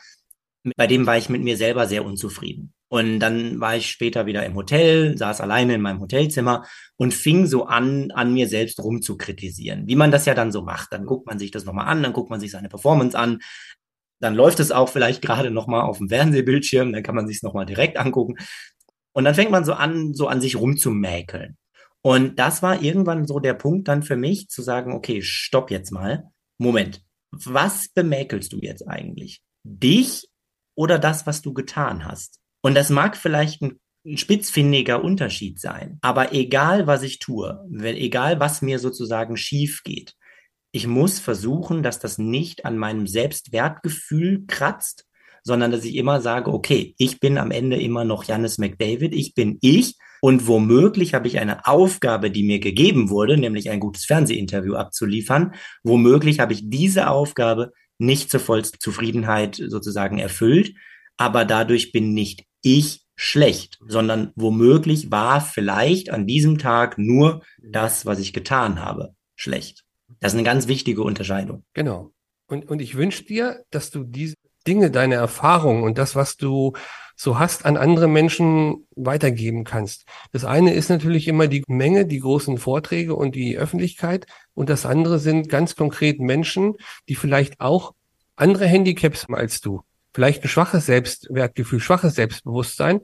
[0.75, 2.73] bei dem war ich mit mir selber sehr unzufrieden.
[2.89, 6.65] Und dann war ich später wieder im Hotel, saß alleine in meinem Hotelzimmer
[6.97, 9.87] und fing so an, an mir selbst rumzukritisieren.
[9.87, 10.91] Wie man das ja dann so macht.
[10.91, 13.39] Dann guckt man sich das nochmal an, dann guckt man sich seine Performance an.
[14.19, 17.43] Dann läuft es auch vielleicht gerade nochmal auf dem Fernsehbildschirm, dann kann man sich es
[17.43, 18.35] nochmal direkt angucken.
[19.13, 21.57] Und dann fängt man so an, so an sich rumzumäkeln.
[22.01, 25.91] Und das war irgendwann so der Punkt dann für mich zu sagen, okay, stopp jetzt
[25.91, 26.23] mal.
[26.57, 27.03] Moment.
[27.31, 29.41] Was bemäkelst du jetzt eigentlich?
[29.63, 30.28] Dich
[30.79, 32.39] oder das, was du getan hast.
[32.61, 33.81] Und das mag vielleicht ein
[34.15, 35.97] spitzfindiger Unterschied sein.
[36.01, 40.13] Aber egal, was ich tue, wenn, egal, was mir sozusagen schief geht,
[40.71, 45.05] ich muss versuchen, dass das nicht an meinem Selbstwertgefühl kratzt,
[45.43, 49.33] sondern dass ich immer sage, okay, ich bin am Ende immer noch Janis McDavid, ich
[49.33, 54.05] bin ich und womöglich habe ich eine Aufgabe, die mir gegeben wurde, nämlich ein gutes
[54.05, 55.55] Fernsehinterview abzuliefern.
[55.83, 60.73] Womöglich habe ich diese Aufgabe nicht zur vollsten Zufriedenheit sozusagen erfüllt,
[61.17, 68.05] aber dadurch bin nicht ich schlecht, sondern womöglich war vielleicht an diesem Tag nur das,
[68.05, 69.83] was ich getan habe, schlecht.
[70.19, 71.65] Das ist eine ganz wichtige Unterscheidung.
[71.73, 72.13] Genau.
[72.47, 74.35] Und, und ich wünsche dir, dass du diese
[74.65, 76.73] Dinge, deine Erfahrungen und das, was du
[77.21, 80.05] so hast, an andere Menschen weitergeben kannst.
[80.31, 84.25] Das eine ist natürlich immer die Menge, die großen Vorträge und die Öffentlichkeit.
[84.53, 86.75] Und das andere sind ganz konkret Menschen,
[87.09, 87.93] die vielleicht auch
[88.37, 89.81] andere Handicaps haben als du.
[90.13, 93.01] Vielleicht ein schwaches Selbstwertgefühl, schwaches Selbstbewusstsein.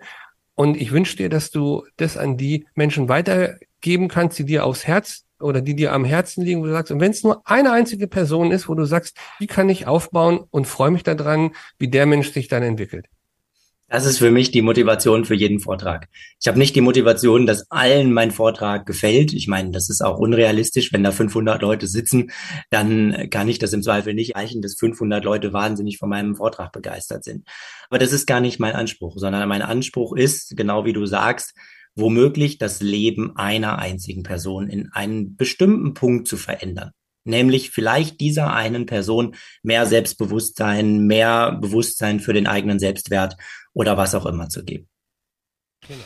[0.54, 4.88] Und ich wünsche dir, dass du das an die Menschen weitergeben kannst, die dir aufs
[4.88, 7.74] Herz oder die dir am Herzen liegen, wo du sagst, und wenn es nur eine
[7.74, 11.90] einzige Person ist, wo du sagst, wie kann ich aufbauen und freue mich daran, wie
[11.90, 13.08] der Mensch sich dann entwickelt.
[13.88, 16.08] Das ist für mich die Motivation für jeden Vortrag.
[16.42, 19.32] Ich habe nicht die Motivation, dass allen mein Vortrag gefällt.
[19.32, 20.92] Ich meine, das ist auch unrealistisch.
[20.92, 22.32] Wenn da 500 Leute sitzen,
[22.72, 26.72] dann kann ich das im Zweifel nicht erreichen, dass 500 Leute wahnsinnig von meinem Vortrag
[26.72, 27.48] begeistert sind.
[27.88, 31.54] Aber das ist gar nicht mein Anspruch, sondern mein Anspruch ist, genau wie du sagst,
[31.94, 36.92] womöglich das Leben einer einzigen Person in einem bestimmten Punkt zu verändern
[37.28, 43.36] nämlich vielleicht dieser einen Person mehr Selbstbewusstsein, mehr Bewusstsein für den eigenen Selbstwert
[43.76, 44.88] oder was auch immer zu geben.
[45.88, 46.02] Genau.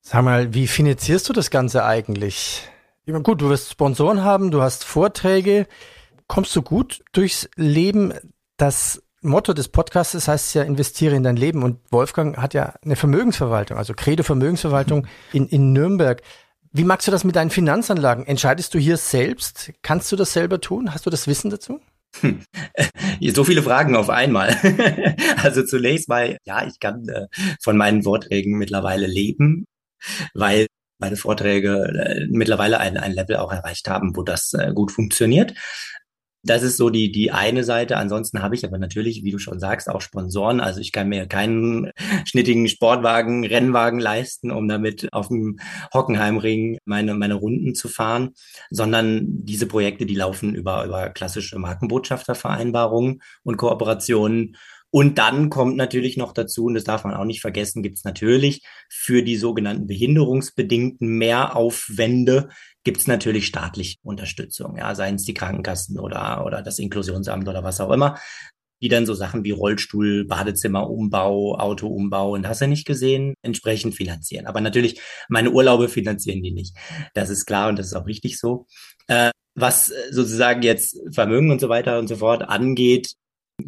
[0.00, 2.62] Sag mal, wie finanzierst du das Ganze eigentlich?
[3.06, 5.66] Gut, du wirst Sponsoren haben, du hast Vorträge.
[6.28, 8.14] Kommst du gut durchs Leben?
[8.56, 11.62] Das Motto des Podcasts heißt ja, investiere in dein Leben.
[11.62, 16.22] Und Wolfgang hat ja eine Vermögensverwaltung, also Credo Vermögensverwaltung in, in Nürnberg.
[16.72, 18.26] Wie magst du das mit deinen Finanzanlagen?
[18.26, 19.72] Entscheidest du hier selbst?
[19.82, 20.94] Kannst du das selber tun?
[20.94, 21.80] Hast du das Wissen dazu?
[22.20, 22.42] Hm.
[23.34, 24.56] So viele Fragen auf einmal.
[25.42, 27.28] also zunächst mal, ja, ich kann äh,
[27.62, 29.66] von meinen Vorträgen mittlerweile leben,
[30.34, 30.66] weil
[30.98, 35.54] meine Vorträge äh, mittlerweile ein, ein Level auch erreicht haben, wo das äh, gut funktioniert.
[36.44, 37.96] Das ist so die, die eine Seite.
[37.96, 40.60] Ansonsten habe ich aber natürlich, wie du schon sagst, auch Sponsoren.
[40.60, 41.92] Also ich kann mir keinen
[42.24, 45.60] schnittigen Sportwagen, Rennwagen leisten, um damit auf dem
[45.94, 48.30] Hockenheimring meine, meine Runden zu fahren,
[48.70, 54.56] sondern diese Projekte, die laufen über, über klassische Markenbotschaftervereinbarungen und Kooperationen.
[54.94, 58.04] Und dann kommt natürlich noch dazu, und das darf man auch nicht vergessen, gibt es
[58.04, 62.50] natürlich für die sogenannten behinderungsbedingten Mehraufwände,
[62.84, 67.62] gibt es natürlich staatliche Unterstützung, ja, seien es die Krankenkassen oder, oder das Inklusionsamt oder
[67.62, 68.18] was auch immer,
[68.82, 74.46] die dann so Sachen wie Rollstuhl, Badezimmerumbau, Autoumbau und hast du nicht gesehen, entsprechend finanzieren.
[74.46, 76.76] Aber natürlich, meine Urlaube finanzieren die nicht.
[77.14, 78.66] Das ist klar und das ist auch richtig so.
[79.06, 83.12] Äh, was sozusagen jetzt Vermögen und so weiter und so fort angeht,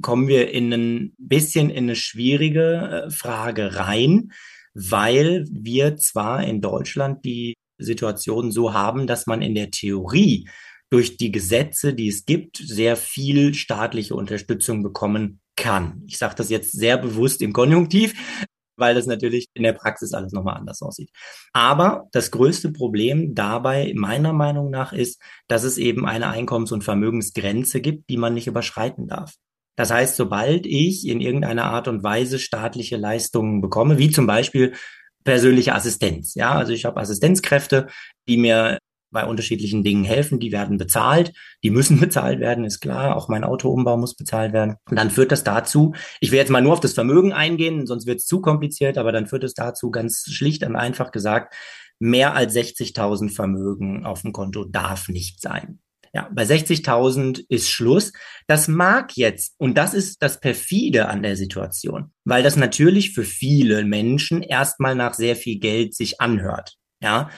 [0.00, 4.32] kommen wir in ein bisschen in eine schwierige äh, Frage rein,
[4.74, 10.48] weil wir zwar in Deutschland die Situation so haben, dass man in der Theorie
[10.90, 16.02] durch die Gesetze, die es gibt, sehr viel staatliche Unterstützung bekommen kann.
[16.06, 18.14] Ich sage das jetzt sehr bewusst im Konjunktiv,
[18.76, 21.10] weil das natürlich in der Praxis alles nochmal anders aussieht.
[21.52, 26.84] Aber das größte Problem dabei meiner Meinung nach ist, dass es eben eine Einkommens- und
[26.84, 29.34] Vermögensgrenze gibt, die man nicht überschreiten darf.
[29.76, 34.74] Das heißt, sobald ich in irgendeiner Art und Weise staatliche Leistungen bekomme, wie zum Beispiel
[35.24, 36.34] persönliche Assistenz.
[36.34, 37.88] Ja, also ich habe Assistenzkräfte,
[38.28, 38.78] die mir
[39.14, 40.40] bei unterschiedlichen Dingen helfen.
[40.40, 41.32] Die werden bezahlt.
[41.62, 43.16] Die müssen bezahlt werden, ist klar.
[43.16, 44.76] Auch mein Autoumbau muss bezahlt werden.
[44.90, 48.06] Und dann führt das dazu, ich will jetzt mal nur auf das Vermögen eingehen, sonst
[48.06, 51.54] wird es zu kompliziert, aber dann führt es dazu ganz schlicht und einfach gesagt,
[51.98, 55.78] mehr als 60.000 Vermögen auf dem Konto darf nicht sein.
[56.14, 58.12] Ja, bei 60.000 ist Schluss.
[58.46, 63.24] Das mag jetzt, und das ist das perfide an der Situation, weil das natürlich für
[63.24, 66.76] viele Menschen erstmal nach sehr viel Geld sich anhört.
[67.00, 67.30] Ja,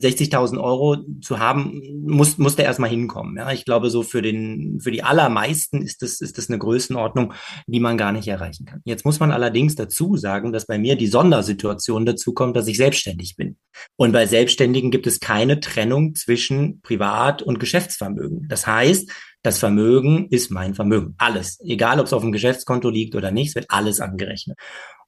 [0.00, 3.36] 60.000 Euro zu haben, muss, muss der erstmal hinkommen.
[3.36, 7.32] Ja, ich glaube, so für den, für die allermeisten ist das, ist das eine Größenordnung,
[7.66, 8.80] die man gar nicht erreichen kann.
[8.84, 12.76] Jetzt muss man allerdings dazu sagen, dass bei mir die Sondersituation dazu kommt, dass ich
[12.76, 13.56] selbstständig bin.
[13.96, 18.46] Und bei Selbstständigen gibt es keine Trennung zwischen Privat- und Geschäftsvermögen.
[18.48, 19.10] Das heißt,
[19.42, 21.14] das Vermögen ist mein Vermögen.
[21.18, 21.60] Alles.
[21.60, 24.58] Egal, ob es auf dem Geschäftskonto liegt oder nicht, es wird alles angerechnet.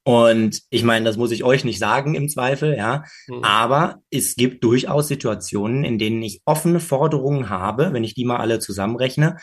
[0.03, 3.05] Und ich meine, das muss ich euch nicht sagen im Zweifel, ja.
[3.29, 3.45] Mhm.
[3.45, 8.39] Aber es gibt durchaus Situationen, in denen ich offene Forderungen habe, wenn ich die mal
[8.39, 9.37] alle zusammenrechne,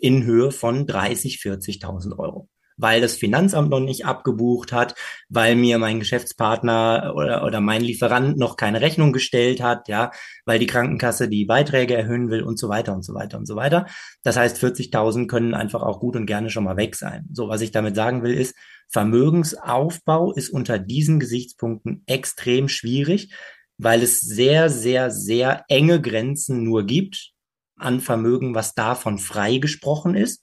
[0.00, 2.48] in Höhe von 30, 40.000 Euro
[2.82, 4.94] weil das Finanzamt noch nicht abgebucht hat,
[5.28, 10.10] weil mir mein Geschäftspartner oder, oder mein Lieferant noch keine Rechnung gestellt hat, ja,
[10.44, 13.56] weil die Krankenkasse die Beiträge erhöhen will und so weiter und so weiter und so
[13.56, 13.86] weiter.
[14.22, 17.28] Das heißt, 40.000 können einfach auch gut und gerne schon mal weg sein.
[17.32, 18.54] So, was ich damit sagen will, ist,
[18.88, 23.32] Vermögensaufbau ist unter diesen Gesichtspunkten extrem schwierig,
[23.78, 27.30] weil es sehr, sehr, sehr enge Grenzen nur gibt
[27.76, 30.41] an Vermögen, was davon freigesprochen ist.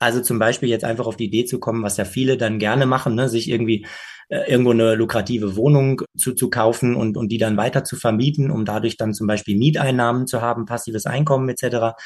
[0.00, 2.86] Also zum Beispiel jetzt einfach auf die Idee zu kommen, was ja viele dann gerne
[2.86, 3.86] machen, ne, sich irgendwie
[4.30, 8.50] äh, irgendwo eine lukrative Wohnung zu, zu kaufen und, und die dann weiter zu vermieten,
[8.50, 11.96] um dadurch dann zum Beispiel Mieteinnahmen zu haben, passives Einkommen etc.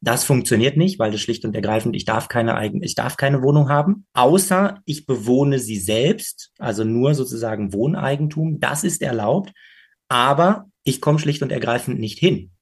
[0.00, 3.42] Das funktioniert nicht, weil das schlicht und ergreifend, ich darf keine eigene, ich darf keine
[3.42, 8.60] Wohnung haben, außer ich bewohne sie selbst, also nur sozusagen Wohneigentum.
[8.60, 9.52] Das ist erlaubt,
[10.08, 12.52] aber ich komme schlicht und ergreifend nicht hin,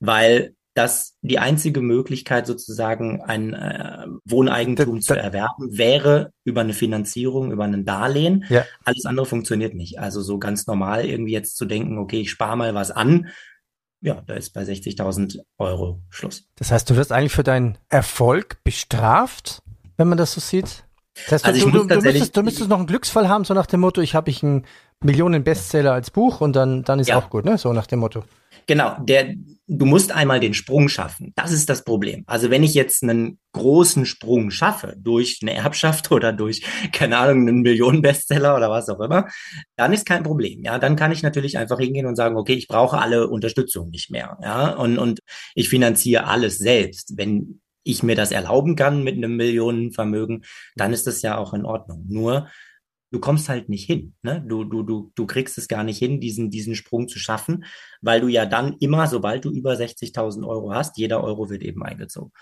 [0.00, 6.72] weil dass die einzige Möglichkeit sozusagen ein äh, Wohneigentum das, zu erwerben wäre über eine
[6.72, 8.44] Finanzierung, über ein Darlehen.
[8.48, 8.64] Ja.
[8.84, 9.98] Alles andere funktioniert nicht.
[9.98, 13.26] Also so ganz normal irgendwie jetzt zu denken, okay, ich spare mal was an.
[14.02, 16.44] Ja, da ist bei 60.000 Euro Schluss.
[16.54, 19.64] Das heißt, du wirst eigentlich für deinen Erfolg bestraft,
[19.96, 20.84] wenn man das so sieht?
[21.24, 23.66] Das heißt, also du, du, du, müsstest, du müsstest noch einen Glücksfall haben, so nach
[23.66, 24.64] dem Motto, ich habe ich einen
[25.02, 27.18] Millionen-Bestseller als Buch und dann, dann ist ja.
[27.18, 27.58] auch gut, ne?
[27.58, 28.22] So nach dem Motto.
[28.68, 29.34] Genau, der,
[29.66, 31.32] du musst einmal den Sprung schaffen.
[31.36, 32.22] Das ist das Problem.
[32.26, 36.62] Also wenn ich jetzt einen großen Sprung schaffe, durch eine Erbschaft oder durch,
[36.92, 39.26] keine Ahnung, einen Millionen-Bestseller oder was auch immer,
[39.76, 40.62] dann ist kein Problem.
[40.64, 44.10] Ja, dann kann ich natürlich einfach hingehen und sagen, okay, ich brauche alle Unterstützung nicht
[44.10, 44.36] mehr.
[44.42, 45.20] Ja, und, und
[45.54, 47.16] ich finanziere alles selbst.
[47.16, 50.44] Wenn ich mir das erlauben kann mit einem Millionenvermögen,
[50.76, 52.04] dann ist das ja auch in Ordnung.
[52.06, 52.48] Nur
[53.10, 54.14] du kommst halt nicht hin.
[54.22, 54.44] Ne?
[54.46, 57.64] Du, du, du, du kriegst es gar nicht hin, diesen, diesen Sprung zu schaffen,
[58.00, 61.82] weil du ja dann immer, sobald du über 60.000 Euro hast, jeder Euro wird eben
[61.82, 62.32] eingezogen.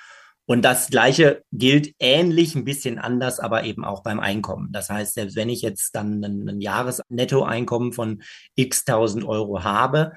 [0.49, 4.71] Und das Gleiche gilt ähnlich, ein bisschen anders, aber eben auch beim Einkommen.
[4.71, 8.23] Das heißt, selbst wenn ich jetzt dann ein, ein Jahresnettoeinkommen von
[8.55, 10.13] x tausend Euro habe,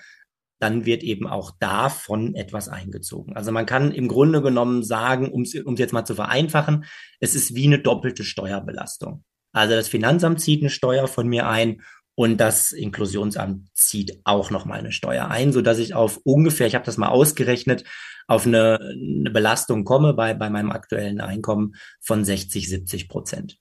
[0.60, 3.36] dann wird eben auch davon etwas eingezogen.
[3.36, 6.86] Also man kann im Grunde genommen sagen, um es jetzt mal zu vereinfachen,
[7.20, 9.24] es ist wie eine doppelte Steuerbelastung.
[9.52, 11.82] Also das Finanzamt zieht eine Steuer von mir ein
[12.16, 16.76] und das Inklusionsamt zieht auch nochmal eine Steuer ein, so dass ich auf ungefähr, ich
[16.76, 17.86] habe das mal ausgerechnet,
[18.28, 23.58] auf eine, eine Belastung komme bei, bei meinem aktuellen Einkommen von 60, 70 Prozent.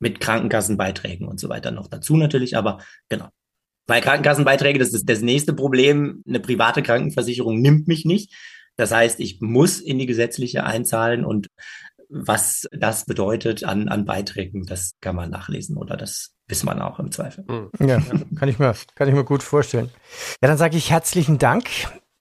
[0.00, 3.28] Mit Krankenkassenbeiträgen und so weiter noch dazu natürlich, aber genau.
[3.86, 6.22] Bei Krankenkassenbeiträgen, das ist das nächste Problem.
[6.26, 8.32] Eine private Krankenversicherung nimmt mich nicht.
[8.76, 11.48] Das heißt, ich muss in die gesetzliche einzahlen und
[12.08, 16.98] was das bedeutet an, an Beiträgen, das kann man nachlesen oder das wissen man auch
[16.98, 17.44] im Zweifel.
[17.46, 17.70] Hm.
[17.86, 18.00] Ja,
[18.36, 19.90] kann ich mir, kann ich mir gut vorstellen.
[20.42, 21.68] Ja, dann sage ich herzlichen Dank.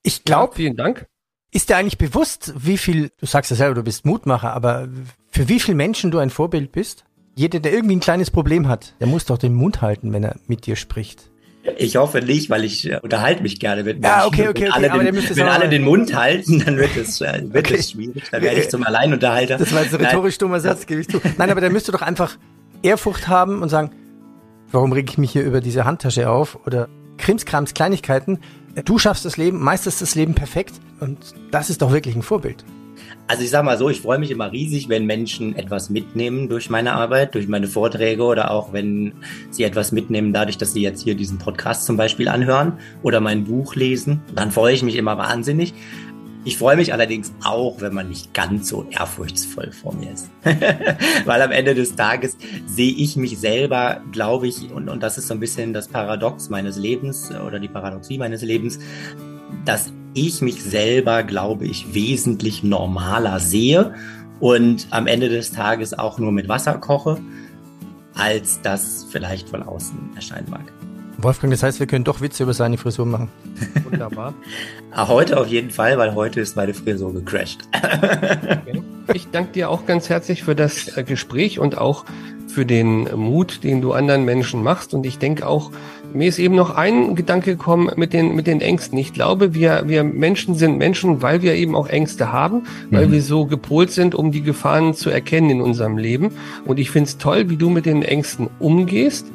[0.03, 1.07] Ich glaube, ja, vielen Dank.
[1.51, 4.89] Ist dir eigentlich bewusst, wie viel, du sagst ja selber, du bist Mutmacher, aber
[5.29, 7.05] für wie viele Menschen du ein Vorbild bist?
[7.35, 10.35] Jeder, der irgendwie ein kleines Problem hat, der muss doch den Mund halten, wenn er
[10.47, 11.31] mit dir spricht.
[11.77, 14.19] Ich hoffe nicht, weil ich äh, unterhalte mich gerne mit Menschen.
[14.19, 14.89] Ja, okay, okay, wenn okay.
[14.89, 17.79] Alle den, wenn alle den Mund halten, dann wird es, äh, wird okay.
[17.79, 18.23] es schwierig.
[18.31, 19.57] Dann werde ich zum Alleinunterhalter.
[19.57, 21.19] Das war jetzt ein rhetorisch dummer Satz, gebe ich zu.
[21.37, 22.37] Nein, aber dann müsst du doch einfach
[22.83, 23.91] Ehrfurcht haben und sagen,
[24.71, 26.59] warum reg ich mich hier über diese Handtasche auf?
[26.65, 26.87] Oder
[27.17, 28.39] Krimskrams, Kleinigkeiten.
[28.85, 31.17] Du schaffst das Leben, meisterst das Leben perfekt und
[31.51, 32.63] das ist doch wirklich ein Vorbild.
[33.29, 36.69] Also ich sage mal so, ich freue mich immer riesig, wenn Menschen etwas mitnehmen durch
[36.69, 39.13] meine Arbeit, durch meine Vorträge oder auch wenn
[39.51, 43.43] sie etwas mitnehmen, dadurch, dass sie jetzt hier diesen Podcast zum Beispiel anhören oder mein
[43.43, 44.21] Buch lesen.
[44.33, 45.73] Dann freue ich mich immer wahnsinnig.
[46.45, 50.29] Ich freue mich allerdings auch, wenn man nicht ganz so ehrfurchtsvoll vor mir ist.
[51.25, 55.27] Weil am Ende des Tages sehe ich mich selber, glaube ich, und, und das ist
[55.27, 58.79] so ein bisschen das Paradox meines Lebens oder die Paradoxie meines Lebens,
[59.65, 63.93] dass ich mich selber, glaube ich, wesentlich normaler sehe
[64.39, 67.17] und am Ende des Tages auch nur mit Wasser koche,
[68.15, 70.73] als das vielleicht von außen erscheinen mag.
[71.19, 73.29] Wolfgang, das heißt, wir können doch Witze über seine Frisur machen.
[73.89, 74.33] Wunderbar.
[74.89, 77.59] Ah, heute auf jeden Fall, weil heute ist meine Frisur gecrashed.
[77.75, 78.81] okay.
[79.13, 82.05] Ich danke dir auch ganz herzlich für das äh, Gespräch und auch
[82.47, 84.95] für den Mut, den du anderen Menschen machst.
[84.95, 85.71] Und ich denke auch,
[86.13, 88.97] mir ist eben noch ein Gedanke gekommen mit den, mit den Ängsten.
[88.97, 93.11] Ich glaube, wir, wir Menschen sind Menschen, weil wir eben auch Ängste haben, weil mhm.
[93.11, 96.31] wir so gepolt sind, um die Gefahren zu erkennen in unserem Leben.
[96.65, 99.27] Und ich finde es toll, wie du mit den Ängsten umgehst.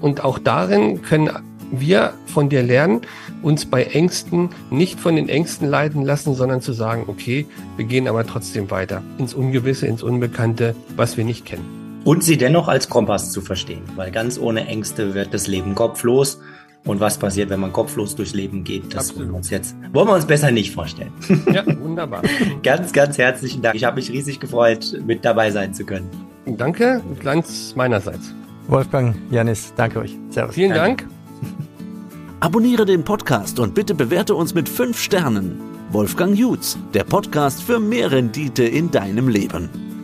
[0.00, 1.30] Und auch darin können
[1.70, 3.00] wir von dir lernen,
[3.42, 7.46] uns bei Ängsten nicht von den Ängsten leiten lassen, sondern zu sagen, okay,
[7.76, 12.36] wir gehen aber trotzdem weiter ins Ungewisse, ins Unbekannte, was wir nicht kennen und sie
[12.36, 16.40] dennoch als Kompass zu verstehen, weil ganz ohne Ängste wird das Leben kopflos.
[16.84, 19.22] Und was passiert, wenn man kopflos durchs Leben geht, das Absolut.
[19.22, 21.10] wollen wir uns jetzt, wollen wir uns besser nicht vorstellen.
[21.52, 22.22] Ja, wunderbar.
[22.62, 23.74] ganz, ganz herzlichen Dank.
[23.74, 26.08] Ich habe mich riesig gefreut, mit dabei sein zu können.
[26.46, 28.32] Danke, ganz meinerseits.
[28.68, 30.16] Wolfgang, Janis, danke euch.
[30.30, 30.54] Servus.
[30.54, 31.08] Vielen Dank.
[32.40, 35.60] Abonniere den Podcast und bitte bewerte uns mit fünf Sternen.
[35.90, 39.95] Wolfgang Jutz, der Podcast für mehr Rendite in deinem Leben.